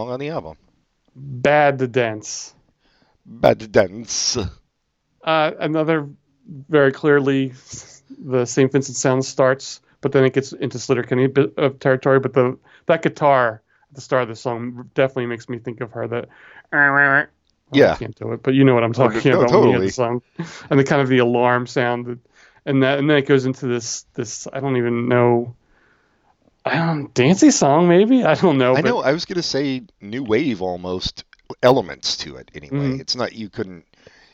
[0.02, 0.58] Song on the album.
[1.16, 2.56] Bad to dance.
[3.24, 4.36] Bad Dance.
[5.24, 6.10] Uh, another
[6.70, 7.54] very clearly
[8.18, 8.72] the St.
[8.72, 12.20] Vincent sound starts, but then it gets into Sleater Kinney bit of territory.
[12.20, 13.62] But the that guitar
[13.92, 16.08] at the start of the song definitely makes me think of her.
[16.08, 16.30] That
[17.70, 17.94] Well, Yeah.
[17.94, 19.86] I can't do it, but you know what I'm talking no, about when totally.
[19.86, 20.24] the song,
[20.72, 22.20] and the kind of the alarm sound,
[22.66, 25.56] and that and then it goes into this this I don't even know.
[26.66, 28.74] I don't dancey song maybe I don't know.
[28.76, 29.02] I but know.
[29.02, 31.24] I was gonna say new wave almost
[31.64, 32.52] elements to it.
[32.54, 33.02] Anyway, Mhm.
[33.02, 33.34] it's not.
[33.34, 33.86] You couldn't.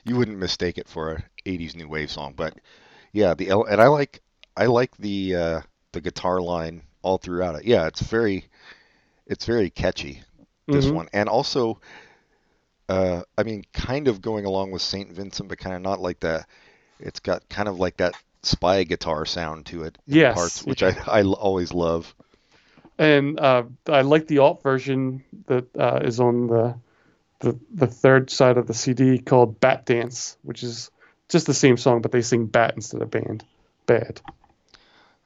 [0.04, 2.54] You wouldn't mistake it for a '80s new wave song, but
[3.13, 4.22] yeah, the and I like.
[4.58, 5.62] I like the uh,
[5.94, 7.66] the guitar line all throughout it.
[7.66, 8.46] Yeah, it's very.
[9.26, 10.24] It's very catchy.
[10.68, 10.94] This Mhm.
[10.94, 11.80] one, and also.
[12.90, 16.22] Uh, I mean, kind of going along with Saint Vincent, but kind of not like
[16.22, 16.48] that.
[17.00, 18.16] It's got kind of like that
[18.48, 19.98] spy guitar sound to it.
[20.06, 22.14] Yes, parts, which I always love.
[22.98, 26.76] and uh, I like the alt version that uh, is on the,
[27.40, 30.92] the the third side of the CD called Bat Dance, which is
[31.30, 33.44] just the same song, but they sing bat instead of band.
[33.86, 34.22] Bad.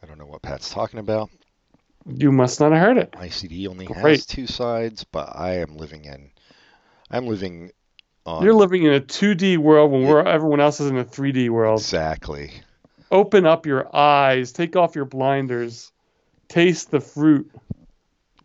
[0.03, 1.29] I don't know what Pat's talking about.
[2.07, 3.13] You must not have heard it.
[3.15, 6.31] My CD only has two sides, but I am living in.
[7.11, 7.71] I'm living
[8.25, 8.43] on.
[8.43, 11.79] You're living in a 2D world when we're, everyone else is in a 3D world.
[11.79, 12.51] exactly.
[13.11, 15.91] Open up your eyes, take off your blinders,
[16.47, 17.51] taste the fruit.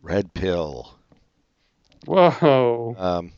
[0.01, 0.93] Red Pill.
[2.05, 2.95] Whoa.
[2.97, 3.31] Um,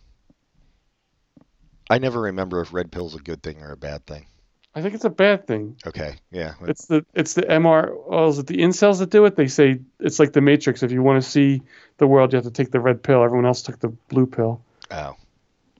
[1.89, 4.27] I never remember if red pill's a good thing or a bad thing.
[4.75, 5.75] I think it's a bad thing.
[5.87, 6.53] Okay, yeah.
[6.61, 7.91] It's the it's the MR.
[8.07, 9.35] Oh, is it the incels that do it?
[9.35, 10.83] They say it's like the Matrix.
[10.83, 11.63] If you want to see
[11.97, 13.23] the world, you have to take the red pill.
[13.23, 14.61] Everyone else took the blue pill.
[14.91, 15.15] Oh,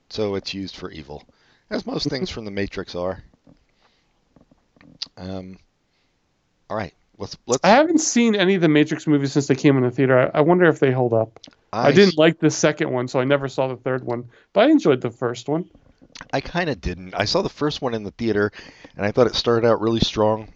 [0.09, 1.23] so it's used for evil,
[1.69, 3.23] as most things from the Matrix are.
[5.17, 5.57] Um.
[6.69, 7.61] All right, let's let's.
[7.63, 10.31] I haven't seen any of the Matrix movies since they came in the theater.
[10.33, 11.39] I, I wonder if they hold up.
[11.71, 14.25] I, didn't like the second one, so I never saw the third one.
[14.53, 15.69] But I enjoyed the first one.
[16.33, 17.13] I kind of didn't.
[17.13, 18.51] I saw the first one in the theater,
[18.97, 20.49] and I thought it started out really strong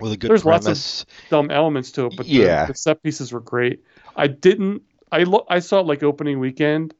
[0.00, 1.06] with a good There's lots of- premise.
[1.30, 2.66] Dumb elements to it, but the- Yeah.
[2.66, 3.82] the, set pieces were great.
[4.16, 4.82] I didn't.
[5.10, 6.94] I lo- I saw it like opening weekend,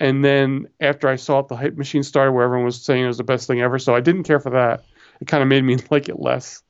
[0.00, 3.08] and then after I saw it, the hype machine started where everyone was saying it
[3.08, 3.78] was the best thing ever.
[3.78, 4.84] So I didn't care for that.
[5.20, 6.62] It kind of made me like it less.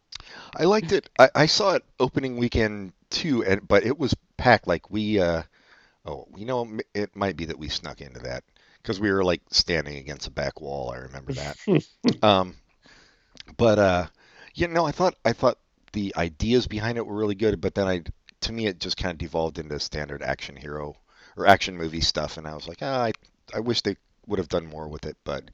[0.57, 1.09] I liked it.
[1.19, 4.67] I, I saw it opening weekend too, and but it was packed.
[4.67, 5.43] Like we, uh,
[6.05, 8.45] oh, you know, it might be that we snuck into that
[8.83, 10.91] because we were like standing against a back wall.
[10.91, 11.57] I remember that.
[12.23, 12.57] um,
[13.57, 14.07] but uh,
[14.55, 15.59] you know, I thought I thought
[15.93, 18.03] the ideas behind it were really good, but then I,
[18.43, 20.97] to me, it just kind of devolved into standard action hero
[21.37, 23.13] or action movie stuff, and I was like, ah, I,
[23.55, 25.45] I wish they would have done more with it, but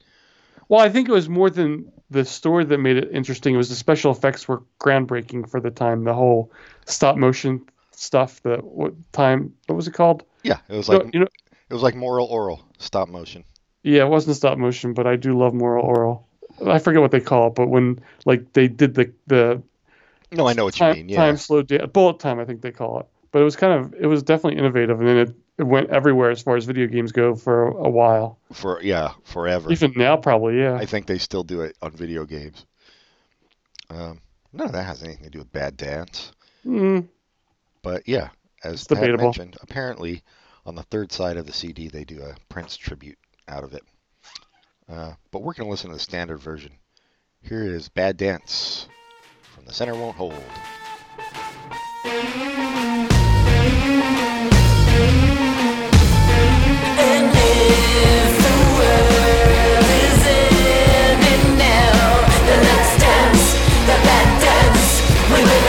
[0.67, 3.53] Well, I think it was more than the story that made it interesting.
[3.53, 6.03] It was the special effects were groundbreaking for the time.
[6.03, 6.51] The whole
[6.85, 8.41] stop motion stuff.
[8.43, 9.53] The what time?
[9.67, 10.23] What was it called?
[10.43, 11.27] yeah, it was So, like you know,
[11.69, 13.43] it was like moral oral stop motion.
[13.83, 16.27] yeah, it wasn't stop motion, but I do love moral oral.
[16.65, 19.61] I forget what they call it, but when like they did the the
[20.31, 21.09] No, I know what you time, mean.
[21.09, 21.23] Yeah.
[21.23, 23.07] time slowed down, bullet time, I think they call it.
[23.31, 26.31] But it was kind of it was definitely innovative, and then it, it went everywhere
[26.31, 28.39] as far as video games go for a while.
[28.51, 29.71] for yeah forever.
[29.71, 30.75] Even now, probably, yeah.
[30.75, 32.65] I think they still do it on video games.
[33.89, 34.19] Um,
[34.51, 36.31] none of that has anything to do with Bad Dance,
[36.65, 37.07] Mm,
[37.83, 38.29] but yeah,
[38.63, 40.23] as Pat mentioned, apparently
[40.65, 43.83] on the third side of the CD they do a Prince tribute out of it.
[44.89, 46.71] Uh, but we're gonna listen to the standard version.
[47.43, 48.87] Here is Bad Dance
[49.53, 50.33] from The Center Won't Hold.
[65.27, 65.64] Dance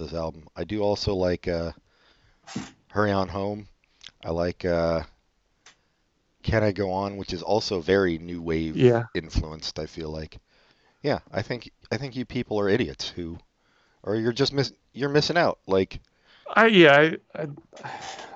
[0.00, 0.48] this album.
[0.56, 1.72] I do also like uh,
[2.90, 3.68] "Hurry On Home."
[4.24, 5.04] I like uh,
[6.42, 9.04] "Can I Go On," which is also very new wave Yeah.
[9.14, 9.78] influenced.
[9.78, 10.38] I feel like.
[11.02, 13.38] Yeah, I think I think you people are idiots who,
[14.02, 15.60] or you're just miss you're missing out.
[15.66, 16.00] Like,
[16.54, 17.46] I yeah, I,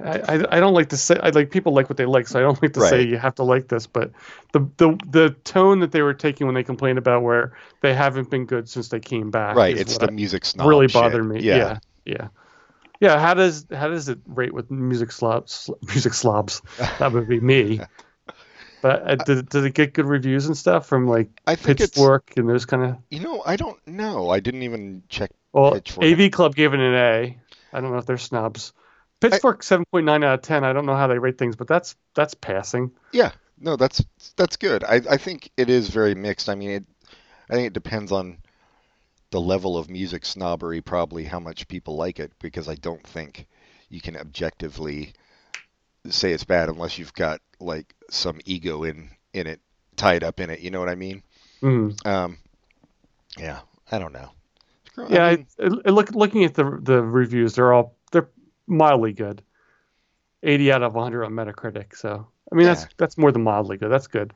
[0.05, 2.43] I I don't like to say I like people like what they like, so I
[2.43, 4.13] don't like to say you have to like this, but
[4.53, 8.31] the the the tone that they were taking when they complained about where they haven't
[8.31, 9.57] been good since they came back.
[9.57, 9.77] right?
[9.77, 10.67] It's the I- music snob.
[10.67, 10.95] really shit.
[10.95, 11.41] bothered me.
[11.41, 11.57] Yeah.
[11.57, 11.79] Yeah.
[12.05, 12.29] yeah,
[13.01, 13.19] yeah.
[13.19, 15.71] How does how does it rate with music slobs?
[15.83, 16.63] Music slobs.
[16.99, 17.81] That would be me.
[18.85, 21.79] But uh, did, did it get good reviews and stuff from like I think.
[21.79, 22.99] Pitchfork and those kind of?
[23.09, 24.29] You know, I don't know.
[24.29, 25.31] I didn't even check.
[25.55, 26.05] Well, Pitchfork.
[26.05, 27.39] AV Club gave it an A.
[27.75, 28.73] I don't know if they're snobs.
[29.21, 30.65] Pitchfork seven point nine out of ten.
[30.65, 32.91] I don't know how they rate things, but that's that's passing.
[33.13, 34.05] Yeah, no, that's
[34.37, 34.85] that's good.
[34.85, 36.49] I I think it is very mixed.
[36.49, 36.85] I mean, it,
[37.51, 38.39] I think it depends on
[39.31, 43.47] the level of music snobbery, probably how much people like it, because I don't think
[43.89, 45.13] you can objectively
[46.09, 49.61] say it's bad unless you've got like some ego in in it,
[49.97, 50.61] tied up in it.
[50.61, 51.23] You know what I mean?
[51.63, 52.07] Mm.
[52.07, 52.39] Um,
[53.39, 53.61] yeah,
[53.91, 54.31] I don't know.
[54.97, 58.29] Yeah, I, mean, it look looking at the the reviews, they're all they're
[58.67, 59.43] mildly good.
[60.43, 61.97] Eighty out of one hundred on Metacritic.
[61.97, 62.89] So I mean, that's Yeah.
[62.97, 63.91] that's more than mildly good.
[63.91, 64.33] That's good.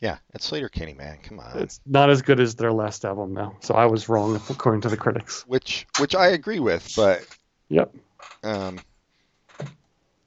[0.00, 1.18] Yeah, it's Sleater Kinney, man.
[1.22, 1.58] Come on.
[1.58, 3.56] It's not as good as their last album now.
[3.60, 5.44] So I was wrong according to the critics.
[5.46, 7.26] which which I agree with, but
[7.68, 7.94] Yep.
[8.42, 8.78] um,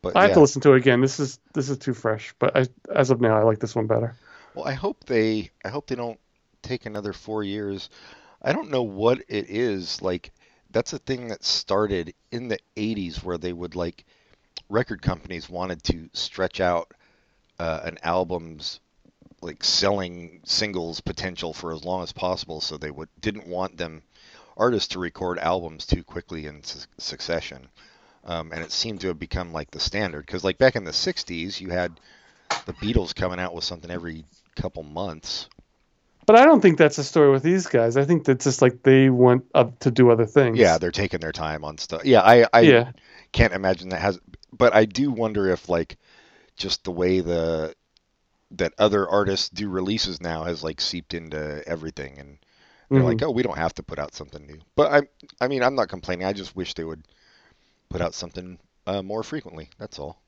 [0.01, 1.01] but I have to listen to it again.
[1.01, 3.86] This is this is too fresh, but I, as of now, I like this one
[3.86, 4.15] better.
[4.55, 6.20] Well, I hope they I hope they don't
[6.61, 7.89] take another four years.
[8.42, 10.32] I don't know what it is like.
[10.72, 14.06] That's a thing that started in the '80s, where they would like
[14.70, 16.94] record companies wanted to stretch out
[17.60, 18.80] uh, an album's
[19.42, 24.02] like selling singles potential for as long as possible, so they would didn't want them
[24.58, 27.68] artists to record albums too quickly in su- succession.
[28.26, 30.92] Um, and it seemed to have become like the standard because like back in the
[30.92, 32.00] '60s, you had
[32.66, 34.26] the Beatles coming out with something every
[34.56, 35.48] couple months.
[36.30, 37.97] But I don't think that's the story with these guys.
[37.97, 40.59] I think that's just like they want up to do other things.
[40.59, 42.05] Yeah, they're taking their time on stuff.
[42.05, 42.91] Yeah, I I yeah.
[43.32, 44.19] can't imagine that has.
[44.55, 45.97] But I do wonder if like
[46.55, 47.73] just the way the
[48.51, 52.38] that other artists do releases now has like seeped into everything, and
[52.91, 53.05] they're Mhm.
[53.05, 54.59] like, oh, we don't have to put out something new.
[54.75, 55.01] But I
[55.43, 56.27] I mean, I'm not complaining.
[56.27, 57.01] I just wish they would
[57.89, 59.69] put out something uh, more frequently.
[59.80, 60.21] That's all.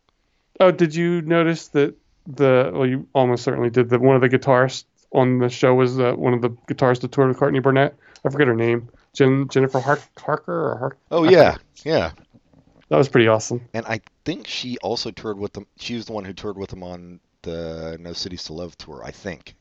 [0.59, 1.93] Oh, did you notice that
[2.25, 5.99] the well, you almost certainly did that one of the guitarists on the show was
[5.99, 7.95] uh, one of the guitarists that toured with Courtney Barnett.
[8.26, 8.89] I forget her name.
[9.14, 10.97] Jen, Jennifer Hark, Harker or Hark.
[11.09, 12.12] Oh yeah, yeah.
[12.89, 13.62] That was pretty awesome.
[13.74, 15.66] And I think she also toured with them.
[15.78, 19.01] She was the one who toured with them on the No Cities to Love tour.
[19.03, 19.55] I think.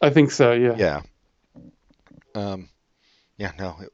[0.00, 0.52] I think so.
[0.52, 0.74] Yeah.
[0.76, 1.02] Yeah.
[2.34, 2.68] Um,
[3.36, 3.52] yeah.
[3.58, 3.76] No.
[3.80, 3.92] It,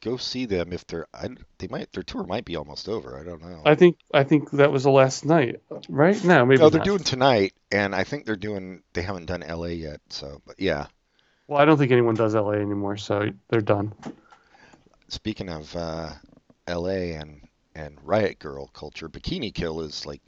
[0.00, 1.06] go see them if they're.
[1.12, 1.28] I,
[1.58, 1.92] they might.
[1.92, 3.18] Their tour might be almost over.
[3.18, 3.62] I don't know.
[3.64, 6.22] I think I think that was the last night, right?
[6.24, 6.60] No, maybe.
[6.60, 6.84] no, they're not.
[6.84, 8.82] doing tonight, and I think they're doing.
[8.92, 9.72] They haven't done L.A.
[9.72, 10.00] yet.
[10.08, 10.86] So, but yeah.
[11.46, 13.94] Well, I don't think anyone does LA anymore, so they're done.
[15.08, 16.10] Speaking of uh,
[16.66, 17.14] L.A.
[17.14, 20.22] and and Riot Grrrl culture, Bikini Kill is like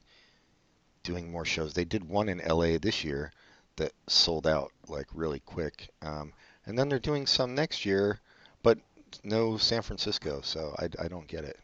[1.03, 1.75] doing more shows.
[1.75, 2.79] They did one in L.A.
[2.79, 3.33] this year
[3.77, 6.33] that sold out like really quick, um,
[6.67, 8.21] and then they're doing some next year,
[8.63, 8.79] but
[9.25, 10.41] no San Francisco.
[10.43, 11.59] So I, I don't get it.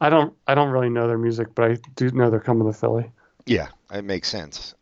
[0.00, 2.72] I don't I don't really know their music, but I do know they're coming to
[2.78, 3.10] Philly.
[3.46, 4.74] Yeah, it makes sense.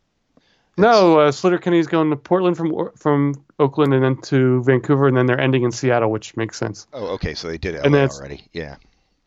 [0.76, 5.26] No, uh, Kenny's going to Portland from from Oakland and then to Vancouver, and then
[5.26, 8.18] they're ending in Seattle, which makes sense Oh, okay, so they did it And that's-
[8.18, 8.45] already.
[8.53, 8.76] Yeah.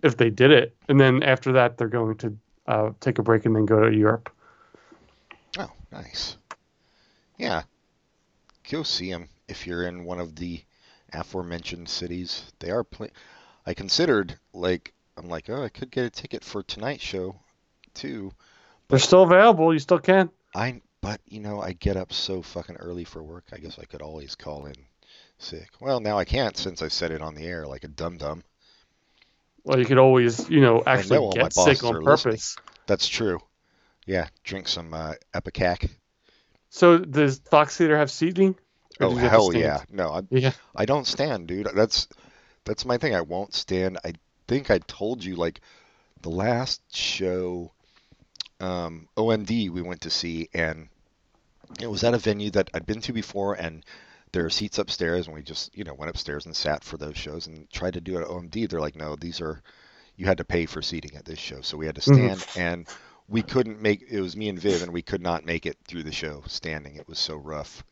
[0.01, 0.75] if they did it.
[0.89, 2.37] And then after that, they're going to
[2.67, 4.29] uh, take a break and then go to Europe.
[5.59, 6.37] Oh, nice.
[7.37, 7.63] Yeah.
[8.71, 10.63] Go see them if you're in one of the
[11.13, 12.51] aforementioned cities.
[12.59, 13.07] They are pla
[13.65, 17.35] I considered like I'm like, oh, I could get a ticket for tonight's show
[17.93, 18.31] too.
[18.87, 19.73] They're still available.
[19.73, 20.29] You still can.
[20.55, 23.45] I but you know, I get up so fucking early for work.
[23.51, 24.75] I guess I could always call in
[25.37, 25.69] sick.
[25.79, 28.43] Well, now I can't since I said it on the air like a dum dum.
[29.63, 32.33] Well, you could always, you know, actually know get sick on are listening.
[32.33, 32.55] purpose.
[32.85, 33.39] That's true.
[34.05, 35.89] Yeah, drink some uh, ipecac.
[36.69, 38.55] So does Fox Theater have seating?
[38.99, 39.83] Or Oh do you have to hell yeah!
[39.91, 40.51] No, I, Yeah.
[40.75, 41.67] I don't stand, dude.
[41.73, 42.07] That's
[42.65, 43.15] that's my thing.
[43.15, 43.97] I won't stand.
[44.05, 44.13] I
[44.47, 45.61] think I told you like
[46.21, 47.71] the last show,
[48.59, 50.89] um, OMD we went to see, and
[51.79, 53.83] it was at a venue that I'd been to before, and
[54.31, 57.17] there are seats upstairs, and we just you know went upstairs and sat for those
[57.17, 58.65] shows and tried to do it at OMD.
[58.67, 59.61] They're like, no, these are
[60.15, 62.15] you had to pay for seating at this show, so we had to Mhm.
[62.15, 62.87] stand, and
[63.27, 64.03] we couldn't make.
[64.09, 66.95] It was me and Viv, and we could not make it through the show standing.
[66.95, 67.83] It was so rough.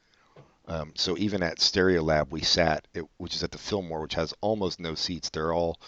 [0.67, 4.33] Um, so even at Stereolab, we sat, it, which is at the Fillmore, which has
[4.41, 5.29] almost no seats.
[5.29, 5.79] They're all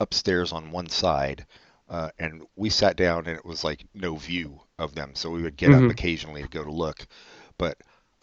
[0.00, 1.44] upstairs on one side,
[1.88, 5.12] uh, and we sat down, and it was like no view of them.
[5.14, 5.86] So we would get Mhm.
[5.86, 7.06] up occasionally to go to look,
[7.58, 7.78] but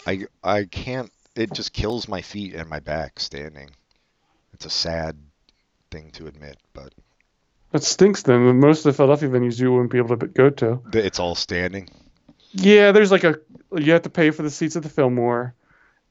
[0.08, 1.12] I I can't.
[1.36, 3.70] It just kills my feet and my back standing.
[4.54, 5.18] It's a sad
[5.92, 6.94] thing to admit, but
[7.72, 8.60] That stinks then.
[8.60, 10.80] Most of the Philadelphia venues you wouldn't be able to go to.
[10.94, 11.90] it's all standing.
[12.52, 13.40] Yeah, there's like a
[13.76, 15.56] you have to pay for the seats at the Fillmore,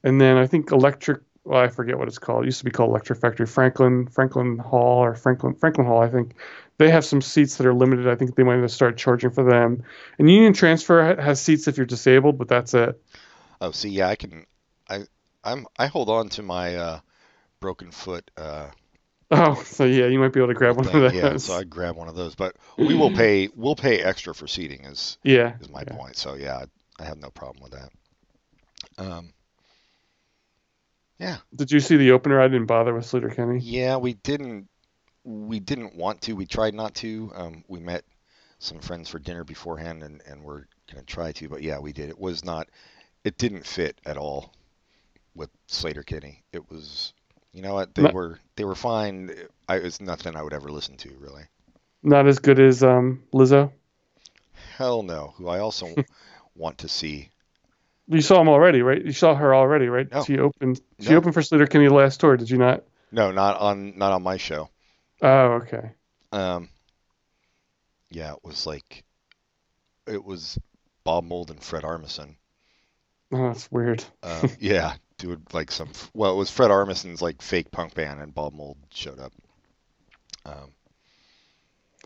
[0.03, 1.21] and then I think Electric.
[1.45, 2.43] Well, I forget what it's called.
[2.43, 6.01] It used to be called Electric Factory, Franklin Franklin Hall or Franklin Franklin Hall.
[6.01, 6.35] I think
[6.77, 8.07] they have some seats that are limited.
[8.07, 9.83] I think they might have to start charging for them.
[10.17, 13.01] And Union Transfer has seats if you're disabled, but that's it.
[13.59, 14.45] Oh, see, yeah, I can.
[14.89, 15.03] I
[15.43, 16.99] I'm I hold on to my uh,
[17.59, 18.29] broken foot.
[18.37, 18.67] Uh,
[19.31, 20.95] Oh, so yeah, you might be able to grab one thing.
[20.95, 21.13] of those.
[21.15, 22.35] Yeah, so I grab one of those.
[22.35, 23.49] But we will pay.
[23.55, 24.85] We'll pay extra for seating.
[24.85, 25.95] Is yeah, is my yeah.
[25.95, 26.17] point.
[26.17, 26.65] So yeah,
[26.99, 29.03] I have no problem with that.
[29.03, 29.33] Um.
[31.23, 32.41] Yeah, Did you see the opener?
[32.41, 33.59] I didn't bother with Sleater Kinney.
[33.59, 34.67] yeah, we didn't.
[35.23, 36.33] We didn't want to.
[36.33, 37.31] We tried not to.
[37.33, 38.03] Um, we met
[38.59, 41.47] some friends for dinner beforehand, and and we're gonna try to.
[41.49, 42.09] But yeah, we did.
[42.09, 42.67] It was not.
[43.23, 44.53] It didn't fit at all
[45.33, 46.43] with Sleater Kinney.
[46.51, 47.13] It was.
[47.53, 47.93] You know what?
[47.95, 49.31] They No- were they were fine.
[49.69, 51.43] I, it's nothing I would ever listen to, really.
[52.01, 53.71] Not as good as um, Lizzo.
[54.77, 55.33] Hell no.
[55.37, 55.93] Who I also
[56.55, 57.29] want to see.
[58.07, 59.03] You saw him already, right?
[59.03, 60.11] You saw her already, right?
[60.11, 60.23] No.
[60.23, 60.81] She opened.
[60.99, 61.17] She No.
[61.17, 62.35] opened for Sleater the last tour.
[62.37, 62.83] Did you not?
[63.11, 64.69] No, not on not on my show.
[65.21, 65.91] Oh, okay.
[66.31, 66.69] Um,
[68.09, 69.03] yeah, it was like
[70.07, 70.57] it was
[71.03, 72.35] Bob Mould and Fred Armisen.
[73.31, 74.03] Oh, that's weird.
[74.21, 75.89] Um, yeah, doing like some.
[76.13, 79.31] Well, it was Fred Armisen's like fake punk band, and Bob Mould showed up.
[80.45, 80.73] Um,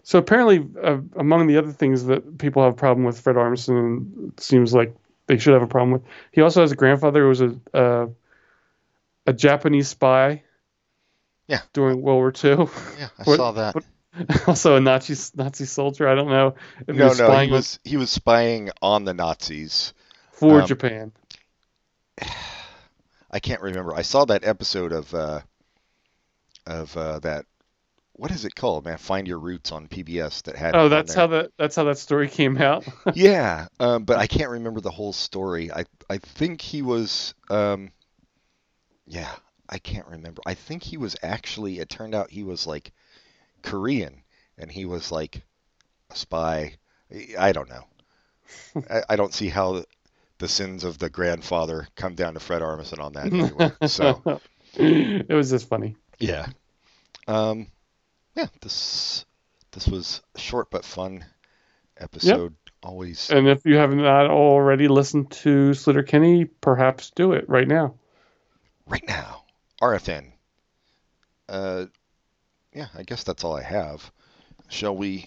[0.04, 4.30] So apparently, uh, among the other things that people have a problem with Fred Armisen,
[4.30, 4.96] it seems like
[5.28, 8.08] they should have a problem with, he also has a grandfather who was a uh,
[9.26, 10.44] a Japanese spy.
[11.48, 11.62] Yeah.
[11.72, 12.68] During World War II,
[13.00, 13.76] yeah, I What- saw that.
[13.76, 13.86] what-
[14.48, 16.08] also a Nazi Nazi soldier.
[16.08, 16.56] I don't know
[16.88, 19.94] if he no, was no, spying he was he was spying on the Nazis.
[20.32, 21.12] for um, Japan.
[23.30, 23.94] I can't remember.
[23.94, 25.42] I saw that episode of uh,
[26.66, 27.46] of uh, that.
[28.18, 28.98] What is it called, man?
[28.98, 30.76] Find Your Roots on PBS that had.
[30.76, 32.84] Oh, that's how that that's how that story came out.
[33.14, 35.72] yeah, um, but I can't remember the whole story.
[35.72, 37.36] I I think he was.
[37.50, 37.92] Um,
[39.06, 39.32] yeah,
[39.70, 40.42] I can't remember.
[40.48, 41.80] I think he was actually.
[41.80, 42.92] It turned out he was like
[43.62, 44.24] Korean,
[44.58, 45.44] and he was like
[46.10, 46.78] a spy.
[47.38, 47.84] I don't know.
[48.90, 49.84] I, I don't see how
[50.40, 53.72] the sins of the grandfather come down to Fred Armisen on that anyway.
[53.88, 54.42] So
[54.74, 55.96] it was just funny.
[56.20, 56.48] yeah,
[57.28, 57.68] um,
[58.38, 58.48] yeah.
[58.62, 59.26] This
[59.72, 61.26] this was a short but fun
[61.98, 62.56] episode.
[62.84, 63.30] Always.
[63.32, 67.96] And if you have not already listened to Sleater Kinney, perhaps do it right now.
[68.86, 69.44] right now.
[69.82, 70.32] RFN.
[71.50, 71.86] Uh,
[72.74, 74.10] yeah, I guess that's all I have.
[74.70, 75.26] Shall we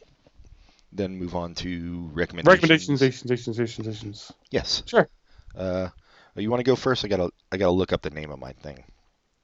[0.92, 2.46] then move on to recommendations?
[2.46, 4.32] Recommendations, recommendations, recommendations.
[4.50, 4.82] Yes.
[4.86, 5.08] Sure.
[5.54, 5.88] Uh,
[6.36, 7.04] you want to go first?
[7.04, 8.84] I gotta I gotta look up the name of my thing.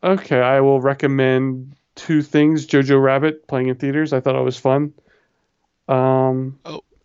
[0.03, 2.67] Okay, I will recommend two things.
[2.67, 4.13] Jojo Rabbit playing in theaters.
[4.13, 4.93] I thought it was fun.
[5.89, 6.59] Um,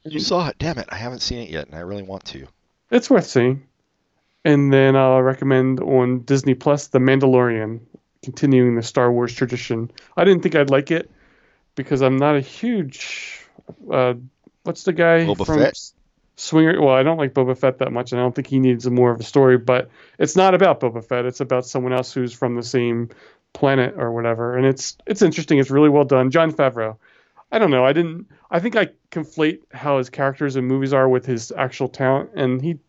[0.03, 0.55] You saw it?
[0.59, 0.87] Damn it!
[0.89, 2.47] I haven't seen it yet, and I really want to.
[2.89, 3.63] it's worth seeing.
[4.43, 7.79] And then I'll recommend on Disney Plus The Mandalorian,
[8.23, 9.91] continuing the Star Wars tradition.
[10.17, 11.11] I didn't think I'd like it
[11.75, 13.45] because I'm not a huge.
[13.91, 14.15] Uh,
[14.63, 15.79] what's the guy Boba from Fett?
[16.37, 16.81] Swinger?
[16.81, 19.11] Well, I don't like Boba Fett that much, and I don't think he needs more
[19.11, 19.59] of a story.
[19.59, 21.25] But it's not about Boba Fett.
[21.27, 23.09] It's about someone else who's from the same
[23.53, 24.57] planet or whatever.
[24.57, 25.59] And it's it's interesting.
[25.59, 26.31] It's really well done.
[26.31, 26.97] Jon Favreau.
[27.51, 27.85] I don't know.
[27.85, 28.27] I didn't.
[28.49, 32.61] I think I conflate how his characters in movies are with his actual talent, and
[32.61, 32.79] he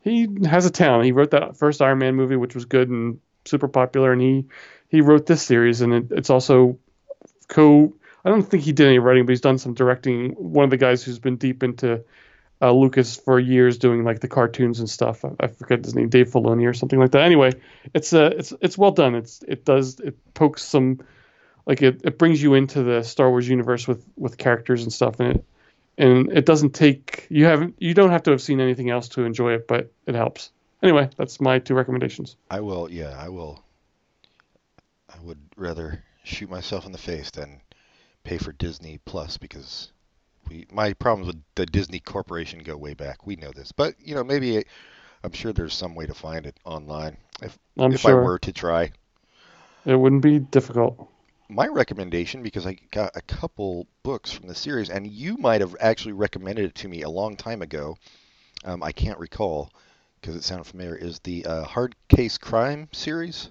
[0.00, 1.04] he has a talent.
[1.04, 4.46] He wrote that first Iron Man movie, which was good and super popular, and he
[4.88, 6.78] he wrote this series, and it, it's also
[7.48, 7.94] co.
[8.24, 10.30] I don't think he did any writing, but he's done some directing.
[10.32, 12.04] One of the guys who's been deep into
[12.62, 15.24] uh, Lucas for years, doing like the cartoons and stuff.
[15.24, 17.22] I, I forget his name, Dave Filoni or something like that.
[17.22, 17.52] Anyway,
[17.92, 19.16] it's uh, it's it's well done.
[19.16, 21.00] It's it does it pokes some
[21.66, 25.20] like it, it brings you into the Star Wars universe with with characters and stuff,
[25.20, 25.44] and it
[25.98, 29.24] and it doesn't take you haven't you don't have to have seen anything else to
[29.24, 30.50] enjoy it, but it helps.
[30.82, 32.36] Anyway, that's my two recommendations.
[32.50, 32.90] I will.
[32.90, 33.62] Yeah, I will.
[35.08, 37.60] I would rather shoot myself in the face than
[38.24, 39.91] pay for Disney Plus because
[40.52, 43.26] we my problems with the Disney Corporation go way back.
[43.26, 44.64] We know this, but you know maybe
[45.24, 48.38] I'm sure there's some way to find it online if I'm if sure I were
[48.40, 48.92] to try.
[49.84, 51.08] it wouldn't be difficult.
[51.48, 55.76] my recommendation because I got a couple books from the series, and you might have
[55.80, 57.96] actually recommended it to me a long time ago.
[58.64, 59.70] Um, I can't recall
[60.20, 60.96] because it sounded familiar.
[60.96, 63.50] Is the uh, Hard Case Crime series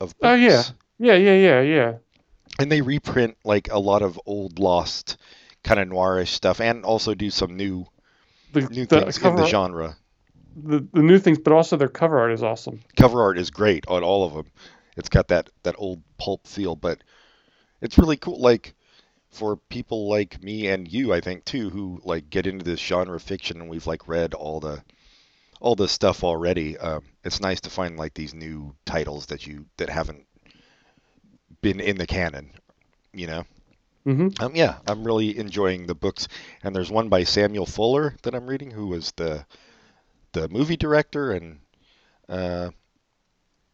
[0.00, 0.22] of books?
[0.22, 0.62] Oh, yeah.
[0.98, 1.92] Yeah, yeah, yeah, yeah.
[2.58, 5.16] and they reprint like a lot of old lost
[5.64, 7.86] kind of noirish stuff, and also do some new
[8.52, 9.96] The, new the things in the genre.
[10.54, 12.80] The, the new things, but also their cover art is awesome.
[12.96, 14.46] cover art is great on all of them.
[14.96, 17.02] It's got that that old pulp feel, but
[17.80, 18.40] it's really cool.
[18.40, 18.74] Like
[19.30, 23.16] for people like me and you, I think too, who like get into this genre
[23.16, 24.82] of fiction, and we've like read all the
[25.60, 26.76] all the stuff already.
[26.76, 30.26] Um, it's nice to find like these new titles that you that haven't
[31.62, 32.50] been in the canon.
[33.14, 33.44] You know.
[34.04, 36.28] Hmm Um, yeah, I'm really enjoying the books,
[36.62, 39.44] and there's one by Samuel Fuller that I'm reading, who was the
[40.32, 41.58] the movie director, and
[42.28, 42.70] uh,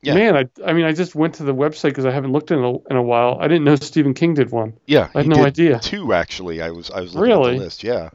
[0.03, 0.15] Yeah.
[0.15, 2.59] Man, I I mean, I just went to the website because I haven't looked in
[2.59, 3.39] a, in a while.
[3.41, 4.75] I didn't know Stephen King did one.
[4.87, 5.79] yeah, I had no idea.
[5.81, 7.53] Two actually, I was I was looking Really?
[7.53, 7.83] at the list.
[7.85, 8.11] Yeah,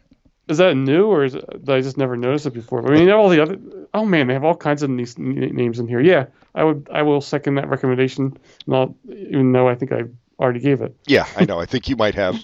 [0.48, 2.86] Is that new or is it, I just never noticed it before?
[2.86, 3.58] I mean, all the other.
[3.94, 6.00] Oh man, they have all kinds of these names in here.
[6.02, 6.88] Yeah, I would.
[6.92, 8.38] I will second that recommendation.
[8.66, 10.04] Not even though I think I
[10.40, 10.96] already gave it.
[11.08, 11.60] yeah, I know.
[11.60, 12.36] I think you might have,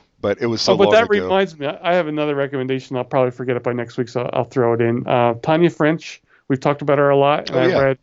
[0.20, 1.10] but it was so oh, but that ago.
[1.24, 1.66] reminds me.
[1.66, 2.96] I have another recommendation.
[2.96, 5.06] I'll probably forget it by next week, so I'll throw it in.
[5.06, 6.22] Uh, Tana French.
[6.48, 7.48] We've talked about her a lot.
[7.50, 7.78] And Oh, I yeah.
[7.78, 7.98] read.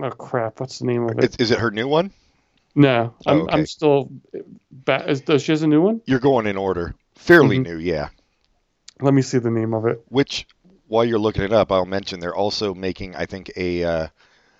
[0.00, 0.60] Oh crap!
[0.60, 1.40] What's the name of it?
[1.40, 2.12] Is, it her new one?
[2.76, 3.38] no, I'm.
[3.38, 3.52] Oh, okay.
[3.54, 4.10] I'm still.
[4.70, 6.00] Ba- is, does she has a new one?
[6.06, 6.94] You're going in order.
[7.16, 7.64] Fairly Mhm.
[7.64, 8.10] new, yeah.
[9.00, 10.00] Let me see the name of it.
[10.08, 10.46] Which
[10.86, 14.06] while you're looking it up, I'll mention they're also making, I think, a uh,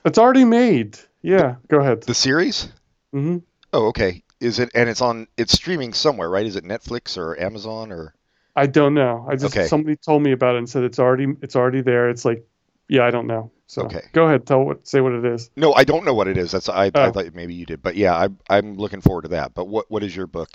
[0.04, 0.98] It's already made.
[1.22, 2.02] Yeah, go ahead.
[2.02, 2.68] the series.
[3.12, 3.38] hmm
[3.72, 4.22] Oh, okay.
[4.40, 5.26] Is it and it's on?
[5.36, 6.46] It's streaming somewhere, right?
[6.46, 8.14] Is it Netflix or Amazon or?
[8.56, 9.26] I don't know.
[9.28, 9.66] I just Okay.
[9.66, 12.08] somebody told me about it and said it's already it's already there.
[12.08, 12.46] It's like,
[12.88, 13.50] yeah, I don't know.
[13.66, 14.00] So Okay.
[14.12, 15.50] go ahead, tell what say what it is.
[15.56, 16.52] No, I don't know what it is.
[16.52, 17.12] That's I, I Oh.
[17.12, 19.54] thought maybe you did, but yeah, I, I'm looking forward to that.
[19.54, 20.50] But what what is your book?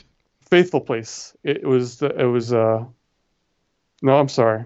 [0.50, 1.36] Faithful Place.
[1.44, 2.86] It was the, it was uh
[4.02, 4.66] no, I'm sorry.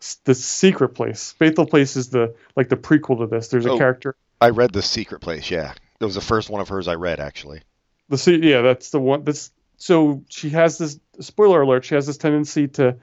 [0.00, 1.32] S- The Secret Place.
[1.38, 3.48] Faithful Place is the like the prequel to this.
[3.48, 3.78] There's a Oh.
[3.78, 4.16] character.
[4.40, 5.50] I read The Secret Place.
[5.50, 7.62] Yeah, that was the first one of hers I read actually.
[8.08, 9.24] The yeah, that's the one.
[9.24, 11.84] That's so she has this spoiler alert.
[11.84, 12.96] She has this tendency to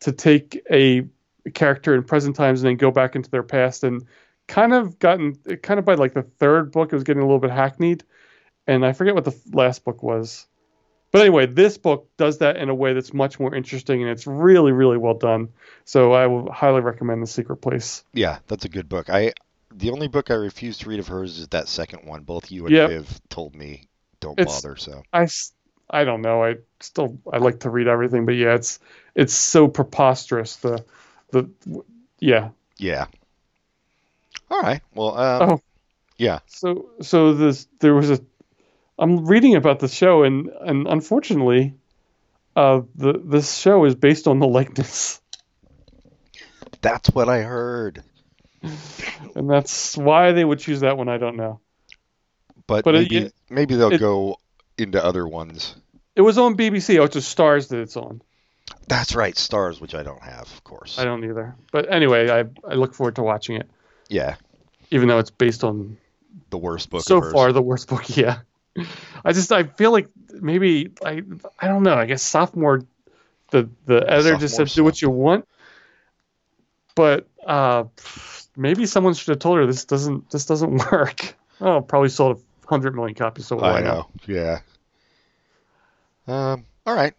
[0.00, 1.06] to take a
[1.54, 4.04] character in present times and then go back into their past and
[4.46, 7.40] kind of gotten kind of by like the third book it was getting a little
[7.40, 8.04] bit hackneyed
[8.66, 10.46] and I forget what the last book was.
[11.10, 14.26] But anyway, this book does that in a way that's much more interesting and it's
[14.26, 15.48] really really well done.
[15.84, 18.04] So I will highly recommend The Secret Place.
[18.12, 19.10] Yeah, that's a good book.
[19.10, 19.32] I
[19.74, 22.22] the only book I refuse to read of hers is that second one.
[22.22, 22.90] Both you and Yep.
[22.90, 23.88] Viv told me
[24.20, 24.76] don't It's- bother.
[24.76, 25.28] So I,
[25.90, 26.44] I don't know.
[26.44, 28.78] I still I like to read everything, but yeah, it's
[29.14, 30.56] it's so preposterous.
[30.56, 30.84] The
[31.30, 31.50] the
[32.18, 32.50] yeah.
[32.78, 33.06] yeah.
[34.50, 34.80] All right.
[34.94, 35.60] Well, um, Oh.
[36.18, 36.40] yeah.
[36.46, 38.20] So so this there was a
[38.98, 41.74] I'm reading about the show and and unfortunately,
[42.54, 45.20] uh the this show is based on the likeness,
[46.80, 48.02] That's what I heard.
[49.34, 51.08] and that's why they would choose that one.
[51.08, 51.60] I don't know.
[52.66, 54.38] But, But maybe it- maybe they'll it- go
[54.78, 55.74] into other ones.
[56.14, 56.98] It was on BBC.
[56.98, 58.20] Oh, it's just Starz that it's on.
[58.88, 60.98] That's right, Starz, which I don't have, of course.
[60.98, 61.54] I don't either.
[61.72, 63.68] But anyway, I I look forward to watching it,
[64.08, 64.36] Yeah,
[64.90, 65.96] even though it's based on
[66.50, 67.02] the worst book.
[67.02, 68.38] so far the worst book yeah
[69.24, 70.08] i just i feel like
[70.40, 71.22] maybe i
[71.60, 72.82] i don't know i guess sophomore
[73.50, 75.46] the the editor just Sophomore said do what you want
[76.94, 77.84] but uh
[78.56, 82.66] maybe someone should have told her this doesn't this doesn't work oh probably sold a
[82.68, 83.84] hundred million copies so why I not?
[83.84, 84.06] know.
[84.26, 84.60] Yeah.
[86.26, 86.64] Um.
[86.86, 87.14] All right.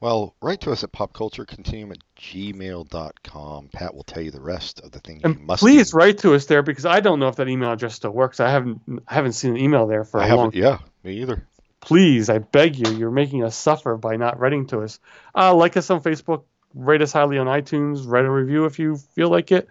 [0.00, 3.68] Well, write to us at popculturecontinuum at gmail.com.
[3.72, 5.96] Pat will tell you the rest of the things you and must please do.
[5.96, 8.48] write to us there because i don't know if that email address still works i
[8.48, 10.54] haven't I haven't seen an email there for I a long haven't.
[10.54, 11.44] Yeah, me either.
[11.80, 15.00] please, I beg you, you're making us suffer by not writing to us.
[15.34, 16.44] Uh, like us on Facebook,
[16.78, 19.68] rate us highly on iTunes, write a review if you feel like it,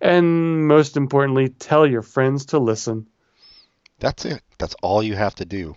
[0.00, 3.06] and most importantly, tell your friends to listen.
[4.00, 4.42] That's it.
[4.58, 5.76] That's all you have to do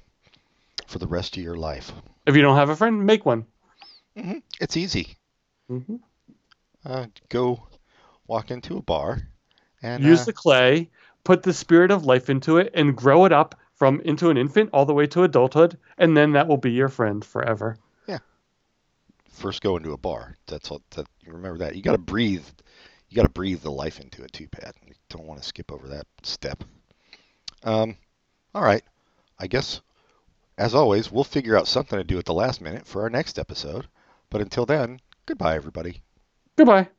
[0.87, 1.91] for the rest of your life.
[2.25, 3.45] If you don't have a friend, make one.
[4.17, 5.15] hmm It's easy.
[5.69, 5.97] hmm
[6.83, 7.67] Uh, go
[8.27, 9.21] walk into a bar
[9.83, 10.89] and Use uh, the clay,
[11.23, 14.69] put the spirit of life into it, and grow it up from into an infant
[14.73, 17.77] all the way to adulthood, and then that will be your friend forever.
[19.31, 20.37] First go into a bar.
[20.47, 20.81] That's all.
[20.91, 21.75] That remember that.
[21.75, 22.45] You got to breathe.
[23.09, 24.75] You got to breathe the life into it too, Pat.
[24.85, 26.63] You don't want to skip over that step.
[27.63, 27.97] Um,
[28.55, 28.83] all right.
[29.39, 29.81] I guess,
[30.57, 33.39] as always, we'll figure out something to do at the last minute for our next
[33.39, 33.87] episode.
[34.29, 36.01] But until then, goodbye, everybody.
[36.55, 36.89] Goodbye.